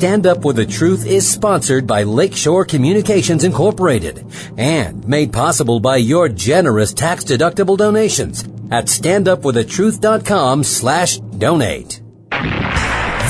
[0.00, 4.24] Stand Up for the Truth is sponsored by Lakeshore Communications Incorporated
[4.56, 12.00] and made possible by your generous tax-deductible donations at standupforthetruth.com slash donate.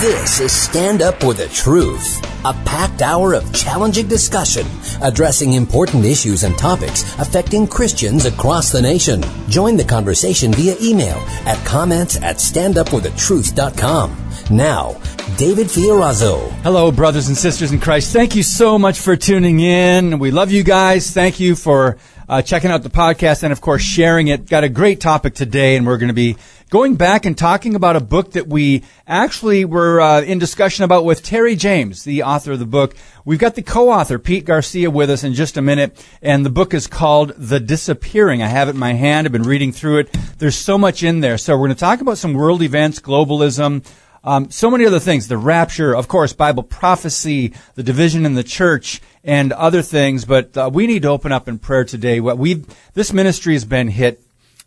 [0.00, 4.66] This is Stand Up for the Truth, a packed hour of challenging discussion
[5.02, 9.22] addressing important issues and topics affecting Christians across the nation.
[9.50, 14.16] Join the conversation via email at comments at standupforthetruth.com.
[14.50, 14.93] Now,
[15.36, 16.50] David Fiorazo.
[16.62, 18.11] Hello, brothers and sisters in Christ.
[18.11, 20.18] Thank you so much for tuning in.
[20.18, 21.11] We love you guys.
[21.11, 24.48] Thank you for uh, checking out the podcast and, of course, sharing it.
[24.48, 26.36] Got a great topic today, and we're going to be
[26.70, 31.04] going back and talking about a book that we actually were uh, in discussion about
[31.04, 32.94] with Terry James, the author of the book.
[33.24, 36.72] We've got the co-author, Pete Garcia, with us in just a minute, and the book
[36.72, 38.41] is called The Disappearing.
[38.41, 39.27] I have it in my hand.
[39.27, 40.12] I've been reading through it.
[40.38, 41.38] There's so much in there.
[41.38, 43.84] So we're going to talk about some world events, globalism,
[44.22, 48.44] um, so many other things, the rapture, of course, Bible prophecy, the division in the
[48.44, 50.24] church, and other things.
[50.24, 52.20] But uh, we need to open up in prayer today.
[52.20, 54.22] What we this ministry has been hit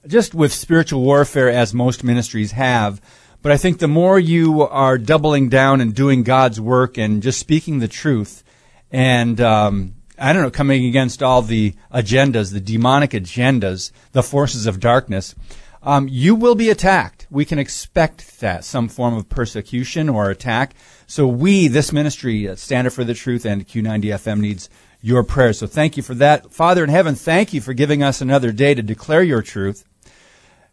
[0.07, 3.01] just with spiritual warfare, as most ministries have.
[3.41, 7.39] But I think the more you are doubling down and doing God's work and just
[7.39, 8.43] speaking the truth,
[8.91, 14.65] and um, I don't know, coming against all the agendas, the demonic agendas, the forces
[14.65, 15.35] of darkness,
[15.81, 17.27] um, you will be attacked.
[17.29, 20.75] We can expect that some form of persecution or attack.
[21.07, 24.69] So we, this ministry, uh, Stand Up for the Truth and Q90 FM needs
[25.01, 25.59] your prayers.
[25.59, 26.53] So thank you for that.
[26.53, 29.83] Father in heaven, thank you for giving us another day to declare your truth.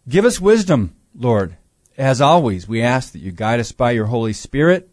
[0.08, 1.56] Give us wisdom, Lord.
[1.98, 4.88] As always, we ask that you guide us by your Holy Spirit.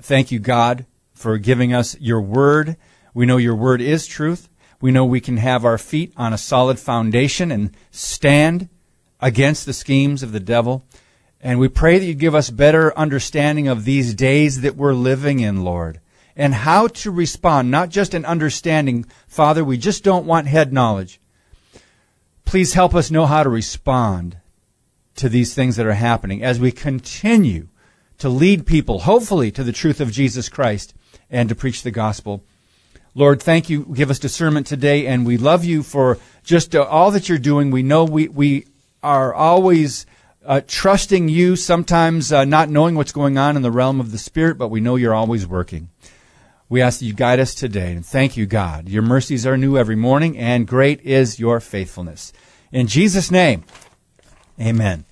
[0.00, 2.76] Thank you, God, for giving us your word.
[3.12, 4.48] We know your word is truth.
[4.80, 8.70] We know we can have our feet on a solid foundation and stand
[9.20, 10.86] against the schemes of the devil.
[11.42, 15.40] And we pray that you give us better understanding of these days that we're living
[15.40, 16.00] in, Lord,
[16.34, 19.04] and how to respond, not just an understanding.
[19.28, 21.20] Father, we just don't want head knowledge.
[22.50, 24.38] Please help us know how to respond
[25.14, 27.68] to these things that are happening as we continue
[28.18, 30.92] to lead people, hopefully, to the truth of Jesus Christ
[31.30, 32.42] and to preach the gospel.
[33.14, 33.84] Lord, thank you.
[33.94, 37.70] Give us discernment today, and we love you for just uh, all that you're doing.
[37.70, 38.66] We know we, we
[39.00, 40.04] are always
[40.44, 44.18] uh, trusting you, sometimes uh, not knowing what's going on in the realm of the
[44.18, 45.88] Spirit, but we know you're always working.
[46.70, 48.88] We ask that you guide us today, and thank you, God.
[48.88, 52.32] Your mercies are new every morning, and great is your faithfulness.
[52.70, 53.64] In Jesus' name,
[54.60, 55.04] amen.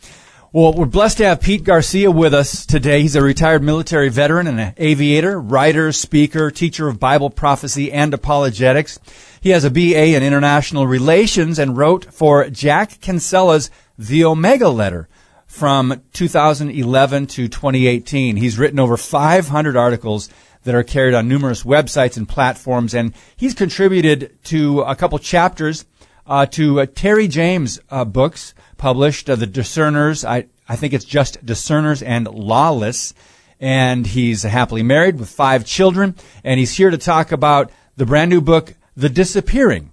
[0.53, 3.03] Well, we're blessed to have Pete Garcia with us today.
[3.03, 8.15] He's a retired military veteran and an aviator, writer, speaker, teacher of Bible prophecy and
[8.15, 9.01] apologetics.
[9.41, 15.09] He has a BA in international relations and wrote for Jack Kinsella's The Omega Letter
[15.49, 18.37] from 2011 to 2018.
[18.37, 20.29] He's written over 500 articles
[20.69, 25.87] that are carried on numerous websites and platforms, and he's contributed to a couple chapters
[26.27, 30.27] uh, to uh, Terry James uh, books published, uh, The Discerners.
[30.27, 33.15] I, I think it's just Discerners and Lawless.
[33.59, 36.15] And he's happily married with five children,
[36.45, 39.91] and he's here to talk about the brand new book, The Disappearing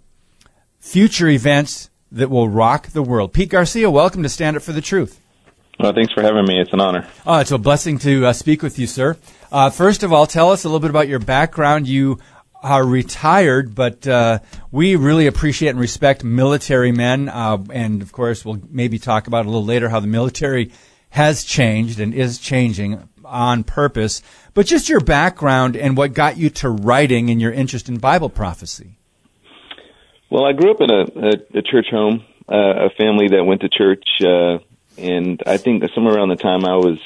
[0.81, 3.31] Future Events That Will Rock the World.
[3.31, 5.21] Pete Garcia, welcome to Stand Up for the Truth.
[5.79, 6.59] Well, thanks for having me.
[6.59, 7.07] It's an honor.
[7.25, 9.17] Oh, it's a blessing to uh, speak with you, sir.
[9.51, 11.87] Uh, first of all, tell us a little bit about your background.
[11.87, 12.19] You
[12.63, 14.39] are retired, but uh,
[14.71, 17.29] we really appreciate and respect military men.
[17.29, 20.71] Uh, and of course, we'll maybe talk about a little later how the military
[21.09, 24.21] has changed and is changing on purpose.
[24.53, 28.29] But just your background and what got you to writing and your interest in Bible
[28.29, 28.97] prophecy.
[30.29, 33.61] Well, I grew up in a, a, a church home, uh, a family that went
[33.61, 34.57] to church, uh,
[34.97, 36.99] and I think somewhere around the time I was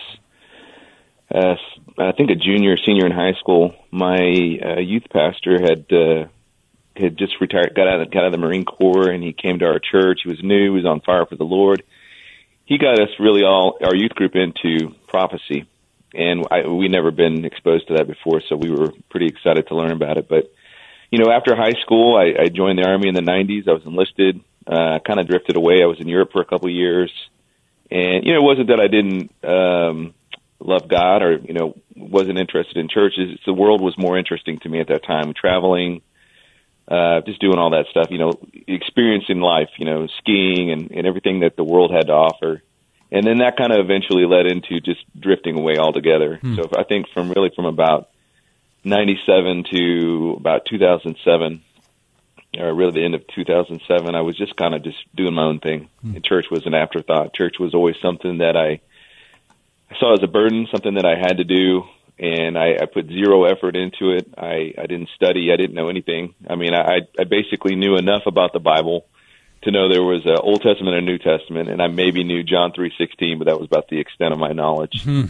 [1.33, 1.55] uh,
[1.97, 6.27] I think a junior, senior in high school, my uh, youth pastor had uh,
[6.95, 9.59] had just retired, got out, of, got out of the Marine Corps, and he came
[9.59, 10.21] to our church.
[10.23, 11.83] He was new, he was on fire for the Lord.
[12.65, 15.65] He got us really all our youth group into prophecy,
[16.13, 19.75] and I, we never been exposed to that before, so we were pretty excited to
[19.75, 20.27] learn about it.
[20.27, 20.51] But
[21.11, 23.67] you know, after high school, I, I joined the army in the '90s.
[23.67, 24.41] I was enlisted.
[24.67, 25.81] Uh, kind of drifted away.
[25.81, 27.11] I was in Europe for a couple of years,
[27.91, 29.31] and you know, it wasn't that I didn't.
[29.43, 30.13] um
[30.59, 33.31] love God or you know wasn't interested in churches.
[33.33, 35.33] It's The world was more interesting to me at that time.
[35.33, 36.01] Traveling,
[36.87, 38.07] uh, just doing all that stuff.
[38.11, 38.33] You know,
[38.67, 39.69] experiencing life.
[39.77, 42.61] You know, skiing and, and everything that the world had to offer.
[43.11, 46.37] And then that kind of eventually led into just drifting away altogether.
[46.37, 46.55] Hmm.
[46.55, 48.09] So I think from really from about
[48.83, 51.63] 97 to about 2007,
[52.57, 55.59] or really the end of 2007, I was just kind of just doing my own
[55.59, 55.89] thing.
[56.01, 56.15] Hmm.
[56.15, 57.33] And church was an afterthought.
[57.33, 58.81] Church was always something that I
[59.91, 61.83] I saw as a burden, something that I had to do.
[62.19, 64.27] and I, I put zero effort into it.
[64.37, 65.51] I, I didn't study.
[65.53, 66.35] I didn't know anything.
[66.47, 69.05] I mean, I, I basically knew enough about the Bible
[69.63, 72.43] to know there was an Old Testament and a New Testament, and I maybe knew
[72.43, 75.03] John three sixteen, but that was about the extent of my knowledge.
[75.03, 75.25] Hmm.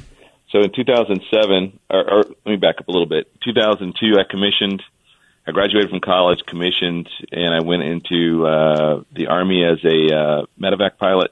[0.51, 3.31] So in 2007, or, or let me back up a little bit.
[3.44, 4.81] 2002, I commissioned.
[5.50, 10.46] I graduated from college, commissioned, and I went into uh, the army as a uh,
[10.62, 11.31] medevac pilot.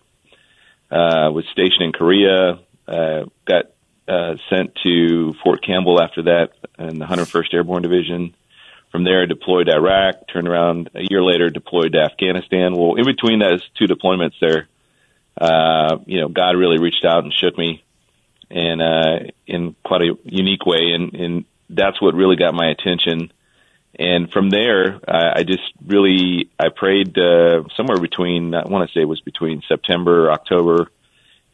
[0.90, 2.60] Uh, was stationed in Korea.
[2.88, 3.66] Uh, got
[4.08, 6.50] uh, sent to Fort Campbell after that
[6.80, 8.34] in the 101st Airborne Division.
[8.92, 10.28] From there, deployed to Iraq.
[10.34, 12.74] Turned around a year later, deployed to Afghanistan.
[12.74, 14.68] Well, in between those two deployments, there,
[15.40, 17.84] uh, you know, God really reached out and shook me,
[18.50, 23.32] and uh, in quite a unique way, and, and that's what really got my attention.
[24.00, 28.94] And from there, I, I just really I prayed uh, somewhere between I want to
[28.94, 30.92] say it was between September, October,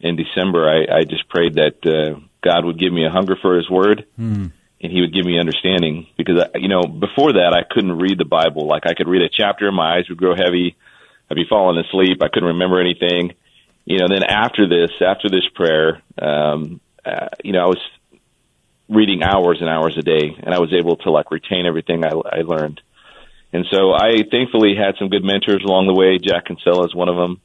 [0.02, 0.68] and December.
[0.68, 4.06] I, I just prayed that uh, God would give me a hunger for His Word,
[4.16, 4.46] Hmm.
[4.80, 6.06] and He would give me understanding.
[6.18, 8.66] Because I, you know, before that, I couldn't read the Bible.
[8.66, 10.76] Like I could read a chapter, my eyes would grow heavy.
[11.30, 12.18] I'd be falling asleep.
[12.22, 13.32] I couldn't remember anything.
[13.86, 17.80] You know, then after this, after this prayer, um, uh, you know, I was
[18.88, 22.10] reading hours and hours a day, and I was able to like retain everything I,
[22.10, 22.80] I learned.
[23.52, 26.18] And so I thankfully had some good mentors along the way.
[26.18, 27.40] Jack Kinsella is one of them.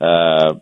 [0.00, 0.54] Uh,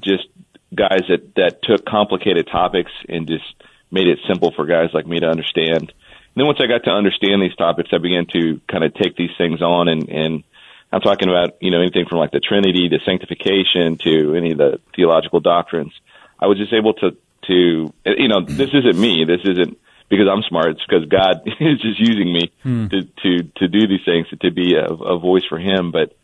[0.00, 0.26] just
[0.74, 3.44] guys that that took complicated topics and just
[3.90, 5.92] made it simple for guys like me to understand.
[5.92, 9.16] And then once I got to understand these topics, I began to kind of take
[9.16, 10.44] these things on and and
[10.92, 14.58] I'm talking about you know anything from like the Trinity to sanctification to any of
[14.58, 15.92] the theological doctrines.
[16.38, 17.16] I was just able to
[17.46, 19.24] to you know this isn't me.
[19.24, 19.78] This isn't
[20.08, 20.72] because I'm smart.
[20.72, 22.52] It's because God is just using me
[22.88, 25.92] to to to do these things to be a, a voice for Him.
[25.92, 26.16] But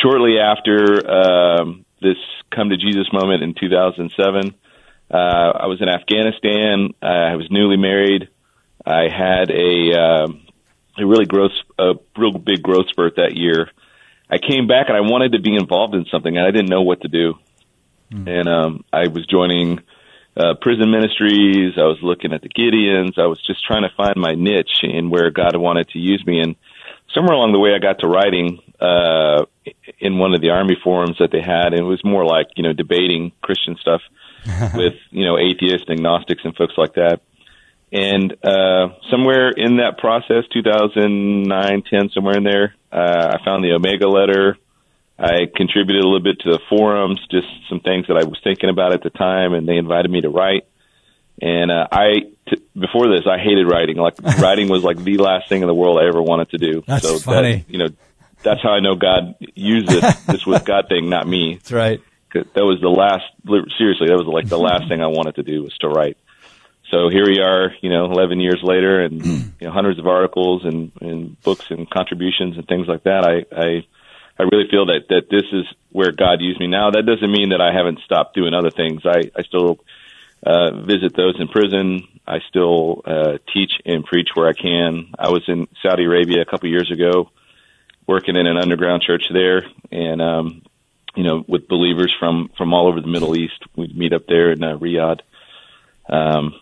[0.00, 2.16] shortly after um, this
[2.54, 4.54] come to Jesus moment in 2007,
[5.12, 6.94] uh, I was in Afghanistan.
[7.02, 8.28] I was newly married.
[8.84, 10.46] I had a um,
[10.98, 13.70] a really growth a real big growth spurt that year.
[14.30, 16.82] I came back and I wanted to be involved in something and I didn't know
[16.82, 17.34] what to do.
[18.26, 19.80] And um, I was joining
[20.40, 21.74] uh, prison ministries.
[21.76, 23.18] I was looking at the Gideons.
[23.18, 26.40] I was just trying to find my niche and where God wanted to use me.
[26.40, 26.56] And
[27.14, 29.44] somewhere along the way, I got to writing uh,
[29.98, 32.62] in one of the Army forums that they had, and it was more like you
[32.62, 34.00] know debating Christian stuff
[34.74, 37.20] with you know atheists, and agnostics, and folks like that.
[37.92, 43.72] And uh, somewhere in that process, 2009, 10, somewhere in there, uh, I found the
[43.72, 44.56] Omega letter.
[45.20, 48.70] I contributed a little bit to the forums, just some things that I was thinking
[48.70, 50.66] about at the time, and they invited me to write.
[51.42, 53.96] And uh, I, t- before this, I hated writing.
[53.96, 56.82] Like writing was like the last thing in the world I ever wanted to do.
[56.86, 57.56] That's so funny.
[57.56, 57.88] That, you know,
[58.42, 60.02] that's how I know God used it.
[60.26, 61.56] this was God thing, not me.
[61.56, 62.00] That's right.
[62.32, 63.24] That was the last.
[63.76, 66.16] Seriously, that was like the last thing I wanted to do was to write.
[66.90, 70.64] So here we are, you know, 11 years later, and you know, hundreds of articles
[70.64, 73.24] and, and books and contributions and things like that.
[73.24, 73.86] I, I,
[74.40, 76.66] I really feel that that this is where God used me.
[76.66, 79.02] Now that doesn't mean that I haven't stopped doing other things.
[79.04, 79.78] I, I still
[80.42, 82.08] uh, visit those in prison.
[82.26, 85.12] I still uh, teach and preach where I can.
[85.18, 87.30] I was in Saudi Arabia a couple years ago,
[88.06, 90.62] working in an underground church there, and um,
[91.14, 93.62] you know, with believers from from all over the Middle East.
[93.76, 95.20] We'd meet up there in uh, Riyadh.
[96.08, 96.54] Um,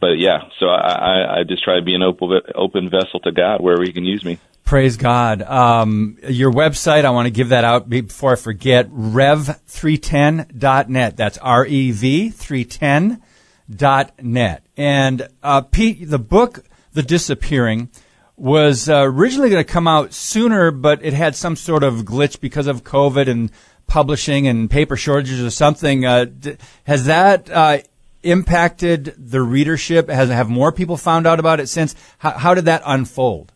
[0.00, 3.32] but yeah, so I, I, I just try to be an open open vessel to
[3.32, 4.38] God wherever He can use me.
[4.70, 5.42] Praise God.
[5.42, 11.16] Um, your website, I want to give that out before I forget, rev310.net.
[11.16, 14.62] That's R-E-V 310.net.
[14.76, 17.90] And, uh, Pete, the book, The Disappearing,
[18.36, 22.38] was uh, originally going to come out sooner, but it had some sort of glitch
[22.38, 23.50] because of COVID and
[23.88, 26.06] publishing and paper shortages or something.
[26.06, 27.78] Uh, d- has that uh,
[28.22, 30.08] impacted the readership?
[30.08, 31.96] Has have more people found out about it since?
[32.18, 33.52] How, how did that unfold?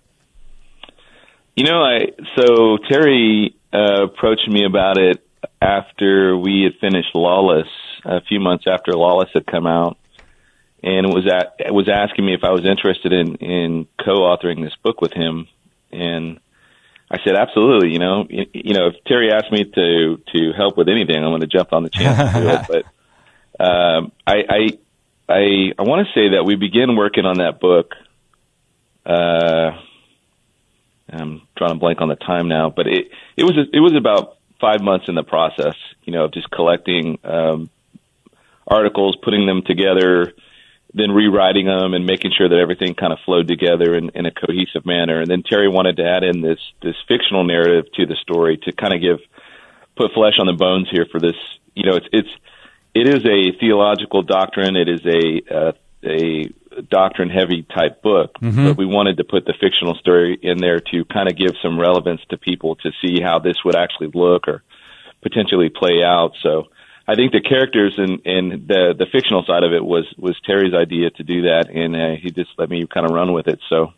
[1.56, 5.24] You know, I so Terry uh, approached me about it
[5.60, 7.68] after we had finished Lawless,
[8.04, 9.96] a few months after Lawless had come out,
[10.82, 15.00] and was at, was asking me if I was interested in in co-authoring this book
[15.00, 15.46] with him,
[15.92, 16.40] and
[17.10, 17.92] I said absolutely.
[17.92, 21.30] You know, you, you know, if Terry asked me to to help with anything, I'm
[21.30, 22.84] going to jump on the chance to do it.
[23.58, 24.78] But um, I I
[25.28, 27.94] I, I want to say that we began working on that book.
[29.06, 29.78] Uh,
[31.20, 34.36] I'm drawing a blank on the time now, but it it was it was about
[34.60, 37.70] five months in the process, you know, of just collecting um,
[38.66, 40.32] articles, putting them together,
[40.92, 44.30] then rewriting them, and making sure that everything kind of flowed together in, in a
[44.30, 45.20] cohesive manner.
[45.20, 48.72] And then Terry wanted to add in this this fictional narrative to the story to
[48.72, 49.18] kind of give
[49.96, 51.36] put flesh on the bones here for this.
[51.74, 52.30] You know, it's it's
[52.94, 54.76] it is a theological doctrine.
[54.76, 55.72] It is a uh,
[56.04, 56.44] a
[56.82, 58.66] doctrine heavy type book, Mm-hmm.
[58.66, 61.78] but we wanted to put the fictional story in there to kind of give some
[61.78, 64.62] relevance to people to see how this would actually look or
[65.22, 66.32] potentially play out.
[66.42, 66.68] So
[67.06, 70.74] I think the characters and and the the fictional side of it was was Terry's
[70.74, 73.60] idea to do that, and uh, he just let me kind of run with it.
[73.68, 73.92] So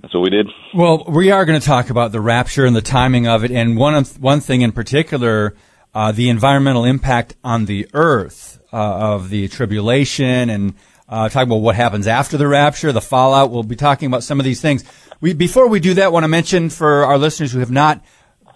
[0.00, 0.48] that's what we did.
[0.74, 3.76] Well, we are going to talk about the rapture and the timing of it, and
[3.76, 5.54] one of, one thing in particular,
[5.94, 10.74] uh, the environmental impact on the earth uh, of the tribulation, and
[11.12, 13.50] uh, talk about what happens after the rapture, the fallout.
[13.50, 14.82] We'll be talking about some of these things.
[15.20, 18.02] We before we do that, want to mention for our listeners who have not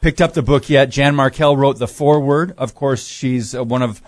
[0.00, 2.54] picked up the book yet, Jan Markell wrote the foreword.
[2.56, 4.00] Of course, she's uh, one of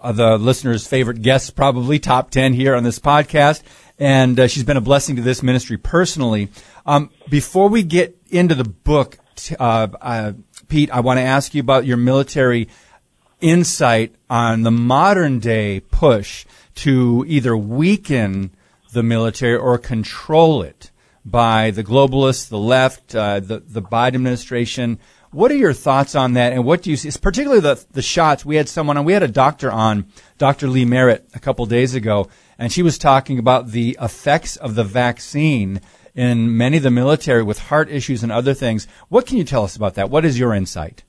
[0.00, 3.62] uh, the listeners' favorite guests, probably top 10 here on this podcast.
[3.98, 6.50] And uh, she's been a blessing to this ministry personally.
[6.86, 9.18] Um, before we get into the book,
[9.58, 10.32] uh, uh,
[10.68, 12.68] Pete, I want to ask you about your military
[13.40, 16.46] insight on the modern day push
[16.78, 18.50] to either weaken
[18.92, 20.90] the military or control it
[21.24, 24.98] by the globalists, the left, uh, the, the Biden administration.
[25.30, 26.52] What are your thoughts on that?
[26.52, 28.44] And what do you see, particularly the, the shots?
[28.44, 30.06] We had someone on, we had a doctor on,
[30.38, 30.68] Dr.
[30.68, 34.84] Lee Merritt, a couple days ago, and she was talking about the effects of the
[34.84, 35.80] vaccine
[36.14, 38.86] in many of the military with heart issues and other things.
[39.08, 40.10] What can you tell us about that?
[40.10, 41.02] What is your insight?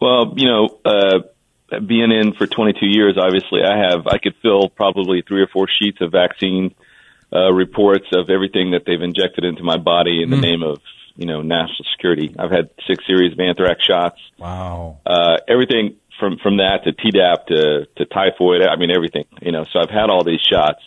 [0.00, 1.20] Well, you know, uh,
[1.86, 5.66] being in for 22 years, obviously, I have I could fill probably three or four
[5.68, 6.74] sheets of vaccine
[7.32, 10.80] uh, reports of everything that they've injected into my body in the name of
[11.16, 12.34] you know national security.
[12.38, 14.20] I've had six series of anthrax shots.
[14.38, 14.98] Wow.
[15.04, 18.62] Uh, everything from from that to Tdap to to typhoid.
[18.62, 19.24] I mean everything.
[19.42, 20.80] You know, so I've had all these shots,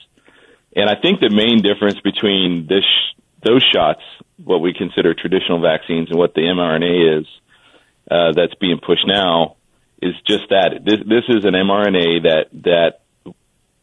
[0.75, 2.85] and I think the main difference between this
[3.43, 4.01] those shots,
[4.43, 7.27] what we consider traditional vaccines, and what the mRNA is
[8.09, 9.57] uh, that's being pushed now,
[10.01, 13.01] is just that this this is an mRNA that that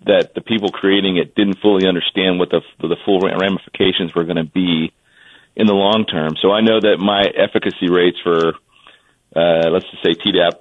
[0.06, 4.36] that the people creating it didn't fully understand what the the full ramifications were going
[4.36, 4.92] to be
[5.56, 6.34] in the long term.
[6.40, 8.54] So I know that my efficacy rates for
[9.34, 10.52] uh, let's just say Tdap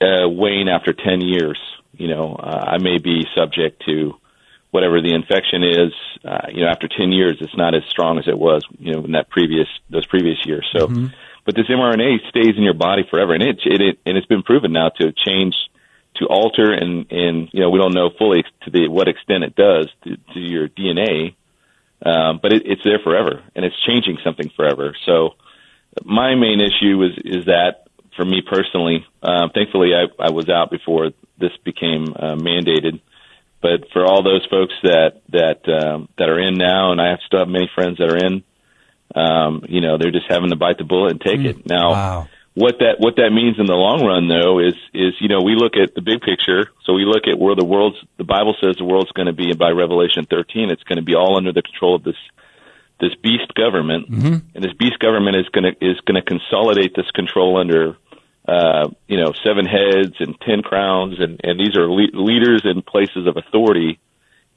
[0.00, 1.58] uh, wane after 10 years.
[1.92, 4.14] You know, uh, I may be subject to
[4.70, 5.92] whatever the infection is.
[6.24, 9.04] Uh, you know, after 10 years, it's not as strong as it was, you know,
[9.04, 10.66] in that previous, those previous years.
[10.76, 10.88] So,
[11.44, 14.42] but this mRNA stays in your body forever and it, it, it, and it's been
[14.42, 15.54] proven now to change,
[16.16, 19.54] to alter and, and, you know, we don't know fully to the, what extent it
[19.54, 21.34] does to, to your DNA.
[22.04, 24.94] Um, but it, it's there forever and it's changing something forever.
[25.06, 25.30] So
[26.04, 30.70] my main issue is, is that for me personally, um, thankfully I, I was out
[30.70, 33.00] before this became uh, mandated.
[33.60, 37.20] But for all those folks that that um, that are in now, and I have
[37.26, 38.44] still have many friends that are in,
[39.14, 41.66] um, you know, they're just having to bite the bullet and take it.
[41.66, 42.28] Now, Wow.
[42.54, 45.54] what that what that means in the long run, though, is is you know we
[45.54, 46.70] look at the big picture.
[46.84, 49.52] So we look at where the world's the Bible says the world's going to be
[49.54, 50.70] by Revelation 13.
[50.70, 52.16] It's going to be all under the control of this
[53.00, 54.08] this beast government,
[54.54, 57.96] and this beast government is going to is going to consolidate this control under
[58.46, 62.82] uh, you know seven heads and ten crowns, and and these are le- leaders in
[62.82, 63.98] places of authority.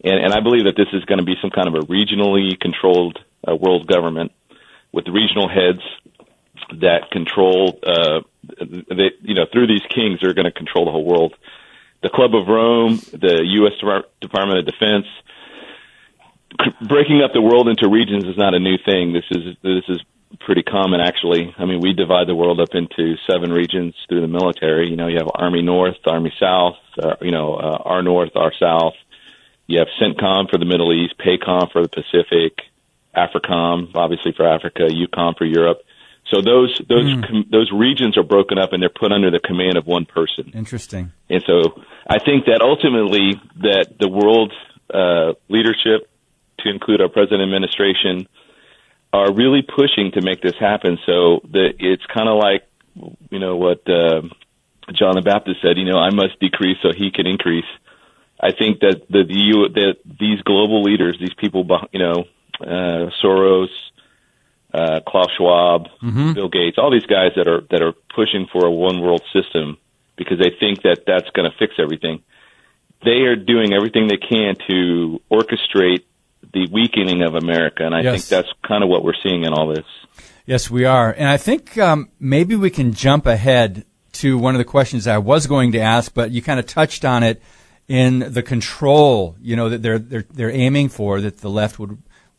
[0.04, 2.60] And, and I believe that this is going to be some kind of a regionally
[2.60, 4.32] controlled uh, world government
[4.92, 5.82] with the regional heads
[6.82, 8.22] that control, uh,
[8.60, 11.36] they, you know, through these kings, they're going to control the whole world.
[12.04, 13.74] The Club of Rome, the U.S.
[13.82, 15.06] Depar- Department of Defense,
[16.88, 19.14] breaking up the world into regions is not a new thing.
[19.14, 20.00] This is this is
[20.40, 21.54] pretty common, actually.
[21.58, 24.90] I mean, we divide the world up into seven regions through the military.
[24.90, 28.54] You know, you have Army North, Army South, uh, you know, uh, our North, our
[28.60, 28.94] South.
[29.68, 32.60] You have CENTCOM for the Middle East, PACOM for the Pacific,
[33.18, 35.80] AFRICOM, obviously for Africa, EUCOM for Europe.
[36.32, 39.78] So those those com- those regions are broken up and they're put under the command
[39.78, 40.52] of one person.
[40.54, 41.14] Interesting.
[41.30, 44.52] And so I think that ultimately that the world
[44.94, 46.10] uh, leadership,
[46.60, 48.28] to include our president administration,
[49.14, 50.98] are really pushing to make this happen.
[51.06, 52.64] So that it's kind of like,
[53.30, 54.22] you know, what uh,
[54.94, 55.78] John the Baptist said.
[55.78, 57.72] You know, I must decrease so he can increase.
[58.40, 62.26] I think that the, the that these global leaders, these people, you know,
[62.62, 63.68] uh, Soros,
[64.74, 65.88] uh, Klaus Schwab,
[66.34, 69.78] Bill Gates, all these guys that are that are pushing for a one world system
[70.18, 72.22] because they think that that's going to fix everything.
[73.04, 76.04] They are doing everything they can to orchestrate
[76.54, 78.14] the weakening of America, and I Yes.
[78.14, 79.86] think that's kind of what we're seeing in all this.
[80.46, 81.12] Yes, we are.
[81.12, 85.18] And I think um, maybe we can jump ahead to one of the questions I
[85.20, 87.42] was going to ask, but you kind of touched on it
[87.88, 91.98] in the control, you know, that they're, they're, they're aiming for, that the left would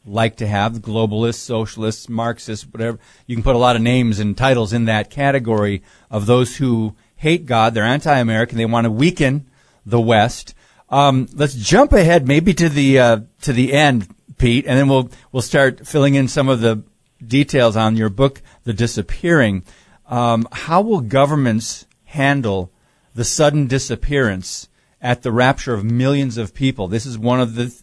[0.08, 2.98] like to have, globalists, socialists, Marxists, whatever.
[3.26, 6.96] You can put a lot of names and titles in that category of those who
[7.16, 9.48] hate God, they're anti-American, they want to weaken
[9.84, 10.54] the West.
[10.88, 15.10] Um, let's jump ahead, maybe to the uh, to the end, Pete, and then we'll
[15.32, 16.82] we'll start filling in some of the
[17.24, 19.64] details on your book, The Disappearing.
[20.06, 22.72] Um, how will governments handle
[23.14, 24.68] the sudden disappearance
[25.02, 26.88] at the rapture of millions of people?
[26.88, 27.74] This is one of the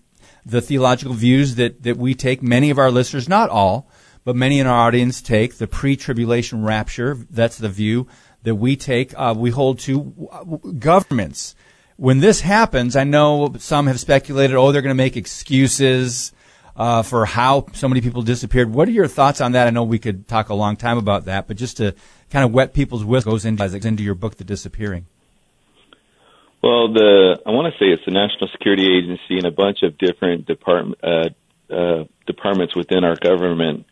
[0.45, 2.43] the theological views that that we take.
[2.43, 3.89] Many of our listeners, not all,
[4.23, 7.17] but many in our audience take the pre-tribulation rapture.
[7.29, 8.07] That's the view
[8.43, 9.13] that we take.
[9.17, 11.55] Uh, we hold to governments
[11.97, 16.33] when this happens, I know some have speculated, oh, they're going to make excuses
[16.75, 18.73] uh, for how so many people disappeared.
[18.73, 19.67] What are your thoughts on that?
[19.67, 21.95] I know we could talk a long time about that, but just to
[22.29, 25.05] kind of wet people's whistle goes into, into your book, The Disappearing.
[26.65, 29.97] Well, the I want to say it's the National Security Agency and a bunch of
[29.97, 31.29] different department uh,
[31.71, 33.85] uh, departments within our government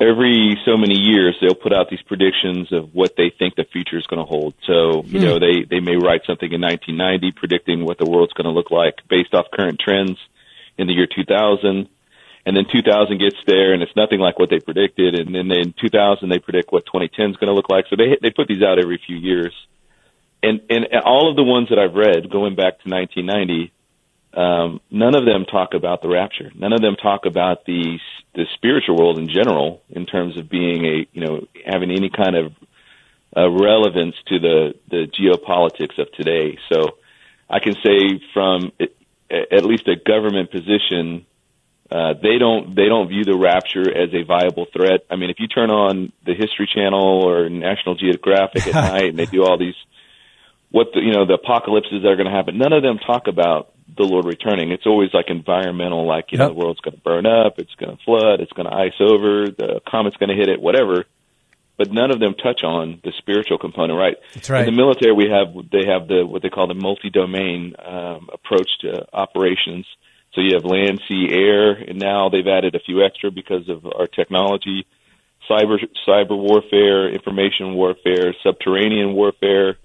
[0.00, 3.98] every so many years they'll put out these predictions of what they think the future
[3.98, 4.54] is going to hold.
[4.66, 5.24] So, you hmm.
[5.24, 8.70] know, they they may write something in 1990 predicting what the world's going to look
[8.70, 10.18] like based off current trends
[10.76, 11.88] in the year 2000.
[12.46, 15.14] And then 2000 gets there and it's nothing like what they predicted.
[15.14, 17.86] And then in 2000 they predict what 2010 is going to look like.
[17.90, 19.52] So they they put these out every few years.
[20.42, 23.72] And and all of the ones that I've read going back to 1990
[24.34, 26.52] um, none of them talk about the rapture.
[26.54, 27.98] None of them talk about the
[28.34, 32.36] the spiritual world in general, in terms of being a you know having any kind
[32.36, 32.52] of
[33.36, 36.58] uh, relevance to the the geopolitics of today.
[36.70, 36.98] So,
[37.48, 38.72] I can say from
[39.30, 41.26] at least a government position,
[41.90, 45.06] uh, they don't they don't view the rapture as a viable threat.
[45.10, 49.18] I mean, if you turn on the History Channel or National Geographic at night, and
[49.18, 49.74] they do all these
[50.70, 53.26] what the you know the apocalypses that are going to happen, none of them talk
[53.26, 54.70] about the Lord returning.
[54.70, 56.48] It's always like environmental, like you yep.
[56.48, 58.98] know the world's going to burn up, it's going to flood, it's going to ice
[59.00, 61.04] over, the comet's going to hit it, whatever.
[61.76, 64.16] But none of them touch on the spiritual component, right?
[64.34, 64.66] That's right.
[64.66, 68.68] In the military, we have they have the what they call the multi-domain um, approach
[68.80, 69.86] to operations.
[70.34, 73.86] So you have land, sea, air, and now they've added a few extra because of
[73.86, 74.86] our technology,
[75.48, 79.78] cyber cyber warfare, information warfare, subterranean warfare.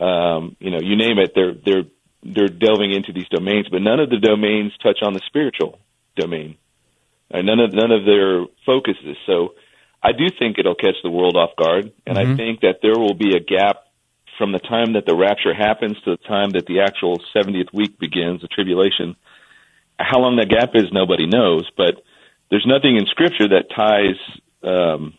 [0.00, 1.32] Um, you know, you name it.
[1.34, 1.84] They're they're
[2.22, 5.78] they're delving into these domains, but none of the domains touch on the spiritual
[6.16, 6.56] domain.
[7.32, 9.16] None of none of their focuses.
[9.26, 9.54] So
[10.02, 12.32] I do think it'll catch the world off guard, and mm-hmm.
[12.32, 13.86] I think that there will be a gap
[14.38, 17.98] from the time that the rapture happens to the time that the actual 70th week
[17.98, 19.16] begins, the tribulation.
[19.98, 22.02] How long that gap is, nobody knows, but
[22.50, 24.20] there's nothing in Scripture that ties
[24.62, 25.14] um,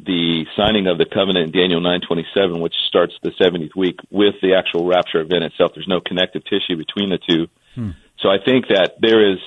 [0.00, 4.54] the signing of the covenant in Daniel 9:27, which starts the 70th week, with the
[4.54, 5.72] actual rapture event itself.
[5.74, 7.48] There's no connective tissue between the two.
[7.74, 7.90] Hmm.
[8.20, 9.38] So I think that there is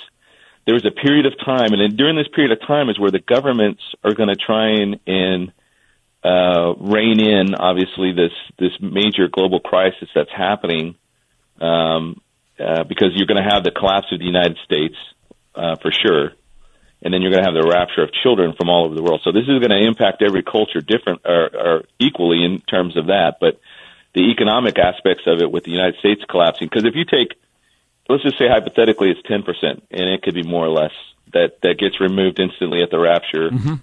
[0.65, 3.11] there is a period of time, and then during this period of time is where
[3.11, 5.51] the governments are going to try and, and
[6.23, 10.95] uh, rein in, obviously, this this major global crisis that's happening,
[11.59, 12.21] um,
[12.59, 14.95] uh, because you're going to have the collapse of the United States
[15.55, 16.33] uh, for sure
[17.01, 19.21] and then you're going to have the rapture of children from all over the world.
[19.23, 23.07] So this is going to impact every culture different or, or equally in terms of
[23.07, 23.37] that.
[23.39, 23.59] But
[24.13, 27.39] the economic aspects of it with the United States collapsing, because if you take,
[28.07, 29.43] let's just say hypothetically it's 10%,
[29.89, 30.93] and it could be more or less,
[31.33, 33.75] that, that gets removed instantly at the rapture, mm-hmm.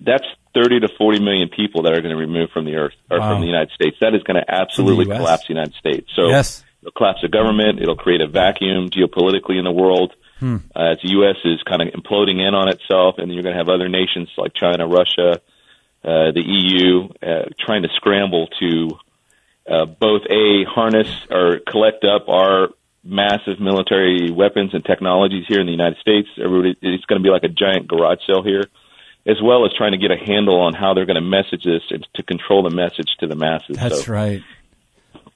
[0.00, 3.18] that's 30 to 40 million people that are going to remove from the earth or
[3.18, 3.32] wow.
[3.32, 3.96] from the United States.
[4.00, 6.08] That is going to absolutely the collapse the United States.
[6.14, 6.64] So yes.
[6.80, 7.80] it'll collapse the government.
[7.80, 10.14] It'll create a vacuum geopolitically in the world.
[10.42, 10.56] Hmm.
[10.74, 11.36] Uh, as the U.S.
[11.44, 14.52] is kind of imploding in on itself, and you're going to have other nations like
[14.54, 15.38] China, Russia,
[16.02, 18.88] uh, the EU, uh, trying to scramble to
[19.70, 22.70] uh, both a harness or collect up our
[23.04, 26.26] massive military weapons and technologies here in the United States.
[26.42, 28.64] Everybody, It's going to be like a giant garage sale here,
[29.24, 31.82] as well as trying to get a handle on how they're going to message this
[31.90, 33.76] and to control the message to the masses.
[33.76, 34.42] That's so, right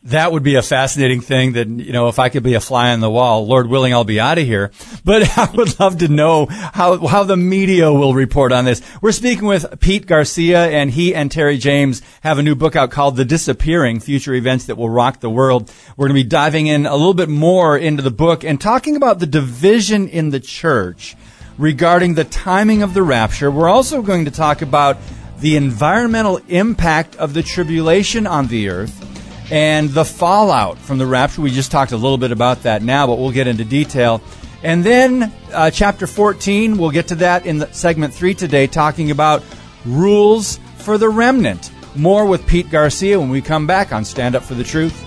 [0.07, 2.93] that would be a fascinating thing that, you know, if I could be a fly
[2.93, 4.71] on the wall, Lord willing, I'll be out of here.
[5.05, 8.83] But I would love to know how, how the media will report on this.
[9.03, 12.93] We're speaking with Pete Garcia and he and Terry James have a new book out
[12.93, 15.73] called The Disappearing, Future Events That Will Rock the World.
[15.97, 18.95] We're going to be diving in a little bit more into the book and talking
[18.95, 21.17] about the division in the church
[21.59, 23.51] regarding the timing of the rapture.
[23.51, 24.99] We're also going to talk about
[25.41, 29.16] the environmental impact of the tribulation on the earth
[29.51, 31.43] and the fallout from the rapture.
[31.43, 34.21] We just talked a little bit about that now, but we'll get into detail.
[34.63, 39.45] And then uh, chapter 14, we'll get to that in segment three today, talking about
[39.85, 41.71] rules for the remnant.
[41.95, 45.06] More with Pete Garcia when we come back on Stand Up for the Truth.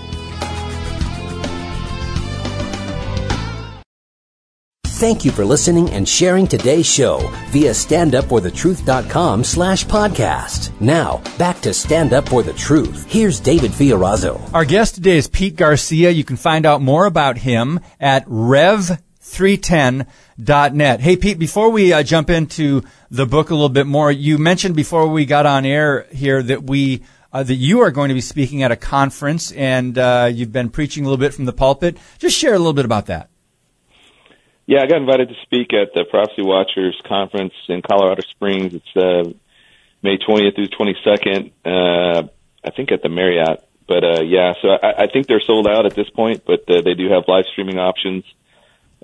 [5.00, 10.78] Thank you for listening and sharing today's show via standupforthetruth.com slash podcast.
[10.78, 13.10] Now, back to Stand Up For The Truth.
[13.10, 14.52] Here's David Fiorazo.
[14.52, 16.10] Our guest today is Pete Garcia.
[16.10, 21.00] You can find out more about him at rev310.net.
[21.00, 24.76] Hey, Pete, before we uh, jump into the book a little bit more, you mentioned
[24.76, 28.20] before we got on air here that we uh, that you are going to be
[28.20, 31.96] speaking at a conference and uh, you've been preaching a little bit from the pulpit.
[32.18, 33.29] Just share a little bit about that.
[34.70, 38.72] Yeah, I got invited to speak at the Prophecy Watchers conference in Colorado Springs.
[38.72, 39.28] It's uh,
[40.00, 41.50] May 20th through 22nd.
[41.64, 42.28] Uh,
[42.64, 43.66] I think at the Marriott.
[43.88, 46.82] But uh, yeah, so I, I think they're sold out at this point, but uh,
[46.82, 48.22] they do have live streaming options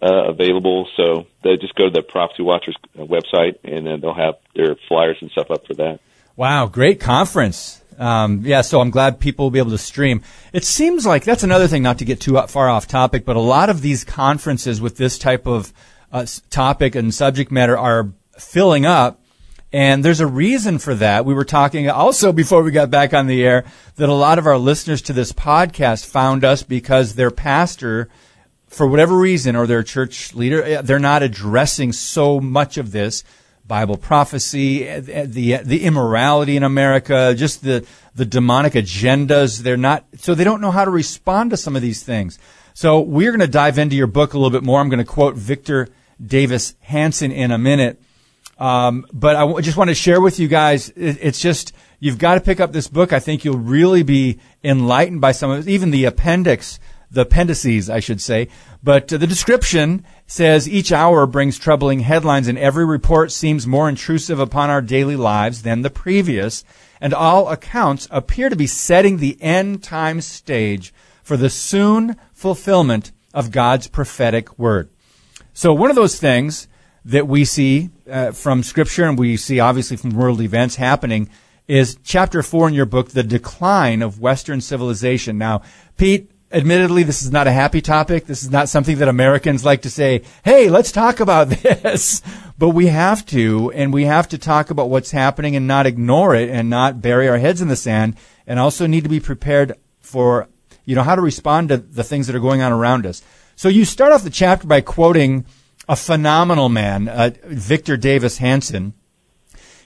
[0.01, 0.87] uh, available.
[0.97, 4.77] So they just go to the Prophecy Watchers uh, website, and then they'll have their
[4.87, 5.99] flyers and stuff up for that.
[6.37, 7.83] Wow, great conference.
[7.99, 10.23] Um, yeah, so I'm glad people will be able to stream.
[10.53, 13.41] It seems like that's another thing, not to get too far off topic, but a
[13.41, 15.73] lot of these conferences with this type of
[16.13, 19.23] uh, topic and subject matter are filling up.
[19.73, 21.25] And there's a reason for that.
[21.25, 23.65] We were talking also before we got back on the air
[23.97, 28.09] that a lot of our listeners to this podcast found us because their pastor,
[28.69, 33.25] for whatever reason, or their church leader, eh, they're not addressing so much of this
[33.67, 39.61] Bible prophecy, the the immorality in America, just the the demonic agendas.
[39.61, 42.39] They're not so they don't know how to respond to some of these things.
[42.75, 44.81] So we're going to dive into your book a little bit more.
[44.81, 45.89] I'm going to quote Victor
[46.25, 48.01] Davis Hanson in a minute,
[48.59, 50.91] um, but I w- just want to share with you guys.
[50.91, 53.13] It, it's just you've got to pick up this book.
[53.13, 55.71] I think you'll really be enlightened by some of it.
[55.71, 56.79] Even the appendix
[57.11, 58.49] the appendices, I should say.
[58.83, 63.89] But uh, the description says each hour brings troubling headlines, and every report seems more
[63.89, 66.65] intrusive upon our daily lives than the previous.
[67.01, 70.93] And all accounts appear to be setting the end time stage
[71.23, 74.89] for the soon fulfillment of God's prophetic word.
[75.53, 76.69] So, one of those things
[77.05, 81.29] that we see uh, from Scripture, and we see obviously from world events happening,
[81.69, 85.39] is chapter four in your book, The Decline of Western Civilization.
[85.39, 85.63] Now,
[85.97, 88.27] Pete, admittedly, this is not a happy topic.
[88.27, 92.23] This is not something that Americans like to say, hey, let's talk about this.
[92.59, 96.35] but we have to, and we have to talk about what's happening and not ignore
[96.35, 99.75] it and not bury our heads in the sand and also need to be prepared
[100.01, 100.49] for,
[100.85, 103.23] you know, how to respond to the things that are going on around us.
[103.57, 105.47] So you start off the chapter by quoting
[105.89, 108.95] a phenomenal man, uh, Victor Davis Hanson.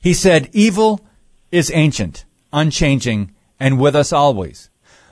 [0.01, 1.07] He said, evil
[1.51, 4.70] is ancient, unchanging, and with us always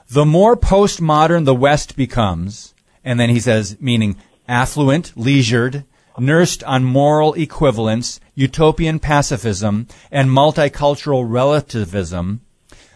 [0.09, 4.17] the more postmodern the West becomes, and then he says, meaning
[4.47, 5.85] affluent, leisured,
[6.17, 12.41] nursed on moral equivalence, utopian pacifism, and multicultural relativism,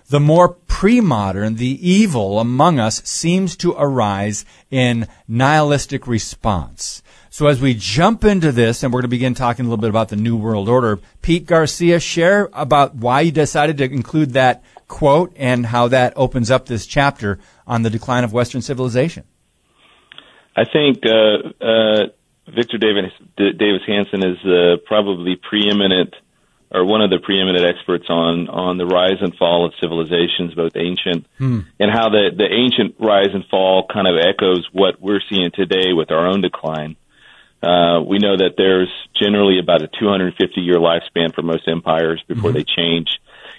[0.10, 7.02] the more pre-modern the evil among us seems to arise in nihilistic response.
[7.30, 9.89] So as we jump into this, and we're going to begin talking a little bit
[9.89, 14.63] about the New World Order, Pete Garcia, share about why you decided to include that
[14.93, 19.23] quote and how that opens up this chapter on the decline of Western civilization.
[20.56, 22.08] I think uh, uh,
[22.53, 26.13] Victor Davis, Davis Hanson is uh, probably preeminent
[26.69, 30.75] or one of the preeminent experts on on the rise and fall of civilizations, both
[30.75, 31.62] ancient hmm.
[31.79, 35.93] and how the the ancient rise and fall kind of echoes what we're seeing today
[35.93, 36.95] with our own decline.
[37.63, 42.51] Uh, we know that there's generally about a 250 year lifespan for most empires before
[42.51, 42.58] mm-hmm.
[42.58, 43.08] they change.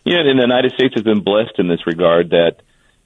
[0.04, 2.60] Yeah, and the United States has been blessed in this regard that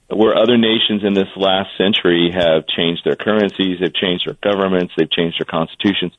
[0.09, 4.93] where other nations in this last century have changed their currencies, they've changed their governments,
[4.97, 6.13] they've changed their constitutions.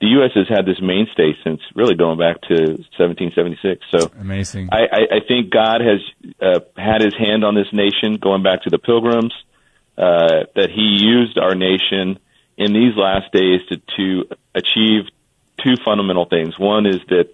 [0.00, 0.32] The U.S.
[0.34, 3.86] has had this mainstay since really going back to 1776.
[3.90, 4.68] So amazing.
[4.70, 6.00] I, I, I think God has
[6.42, 9.32] uh, had His hand on this nation going back to the Pilgrims.
[9.96, 12.18] Uh, that He used our nation
[12.58, 15.08] in these last days to to achieve
[15.64, 16.58] two fundamental things.
[16.58, 17.32] One is that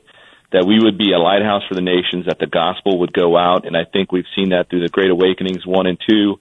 [0.53, 3.67] that we would be a lighthouse for the nations, that the gospel would go out,
[3.67, 6.39] and I think we've seen that through the Great Awakenings one and two,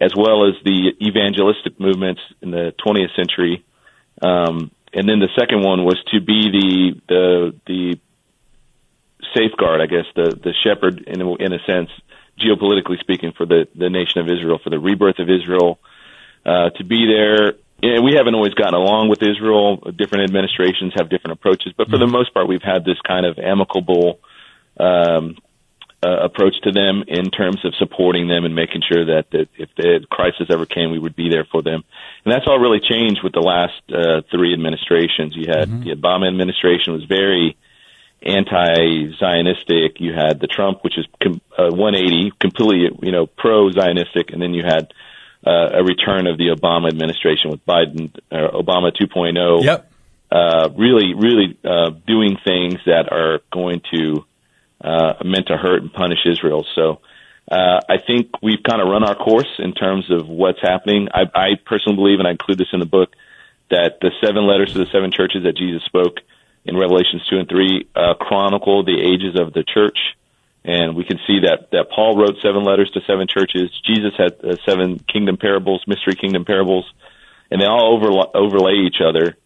[0.00, 3.64] as well as the evangelistic movements in the 20th century.
[4.22, 8.00] Um, and then the second one was to be the the the
[9.34, 11.90] safeguard, I guess, the the shepherd in a, in a sense,
[12.38, 15.78] geopolitically speaking, for the the nation of Israel, for the rebirth of Israel,
[16.44, 19.76] uh, to be there and we haven't always gotten along with Israel.
[19.76, 22.12] Different administrations have different approaches, but for the mm-hmm.
[22.12, 24.20] most part, we've had this kind of amicable
[24.78, 25.36] um,
[26.02, 29.68] uh, approach to them in terms of supporting them and making sure that, that if
[29.76, 31.84] the crisis ever came, we would be there for them.
[32.24, 35.36] And that's all really changed with the last uh, three administrations.
[35.36, 35.84] You had mm-hmm.
[35.84, 37.56] the Obama administration was very
[38.22, 40.00] anti-Zionistic.
[40.00, 44.54] You had the Trump, which is com- uh, 180, completely you know pro-Zionistic, and then
[44.54, 44.92] you had
[45.46, 49.64] uh, a return of the Obama administration with Biden, uh, Obama 2.0.
[49.64, 49.92] Yep.
[50.30, 54.24] uh, really, really uh, doing things that are going to
[54.82, 56.66] uh, meant to hurt and punish Israel.
[56.74, 57.00] So
[57.50, 61.08] uh, I think we've kind of run our course in terms of what's happening.
[61.12, 63.14] I, I personally believe, and I include this in the book,
[63.70, 66.18] that the seven letters to the seven churches that Jesus spoke
[66.64, 69.98] in Revelations two and three uh, chronicle the ages of the church.
[70.64, 73.70] And we can see that, that Paul wrote seven letters to seven churches.
[73.86, 76.84] Jesus had uh, seven kingdom parables, mystery kingdom parables,
[77.50, 79.36] and they all overla- overlay each other.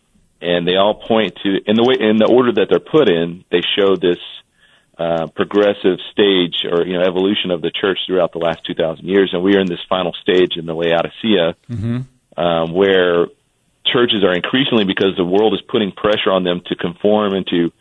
[0.40, 3.44] And they all point to, in the way, in the order that they're put in,
[3.50, 4.18] they show this
[4.98, 9.31] uh, progressive stage or you know evolution of the church throughout the last 2,000 years,
[9.33, 12.40] and we are in this final stage in the Laodicea, mm-hmm.
[12.40, 13.27] um, where
[13.87, 17.72] churches are increasingly because the world is putting pressure on them to conform and to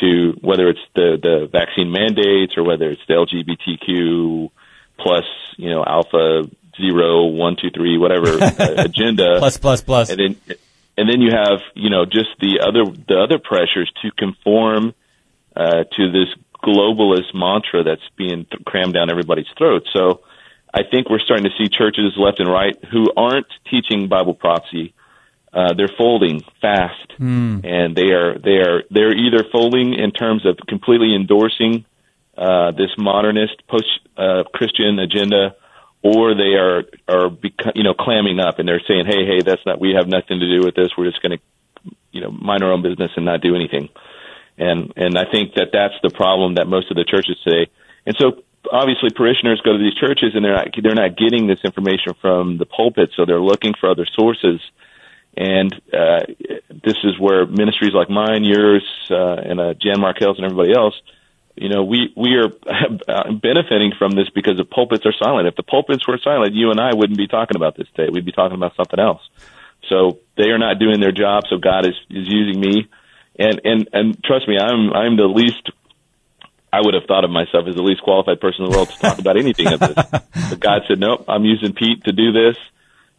[0.00, 4.50] to whether it's the the vaccine mandates or whether it's the LGBTQ
[4.98, 5.24] plus
[5.56, 6.48] you know alpha
[6.80, 10.56] zero one two three whatever uh, agenda plus plus plus and then
[10.96, 14.94] and then you have you know just the other the other pressures to conform
[15.56, 16.28] uh, to this
[16.62, 19.86] globalist mantra that's being th- crammed down everybody's throat.
[19.92, 20.20] So
[20.72, 24.94] I think we're starting to see churches left and right who aren't teaching Bible prophecy.
[25.52, 27.64] Uh, they're folding fast, mm.
[27.64, 31.84] and they are they are they're either folding in terms of completely endorsing
[32.38, 35.56] uh, this modernist post uh, Christian agenda,
[36.02, 39.62] or they are are beca- you know clamming up and they're saying, hey, hey, that's
[39.66, 40.90] not we have nothing to do with this.
[40.96, 43.88] We're just going to you know mind our own business and not do anything
[44.60, 47.70] and and I think that that's the problem that most of the churches today.
[48.06, 51.58] And so obviously parishioners go to these churches and they're not they're not getting this
[51.64, 54.60] information from the pulpit, so they're looking for other sources.
[55.36, 56.20] And uh,
[56.68, 60.94] this is where ministries like mine, yours, uh, and uh, Jan Markell's and everybody else,
[61.56, 62.48] you know, we we are
[63.32, 65.46] benefiting from this because the pulpits are silent.
[65.46, 68.10] If the pulpits were silent, you and I wouldn't be talking about this today.
[68.12, 69.22] We'd be talking about something else.
[69.88, 71.44] So they are not doing their job.
[71.48, 72.88] So God is is using me
[73.40, 75.70] and and and trust me, I'm I'm the least.
[76.72, 78.98] I would have thought of myself as the least qualified person in the world to
[78.98, 79.96] talk about anything of this.
[80.50, 82.56] But God said, "Nope, I'm using Pete to do this,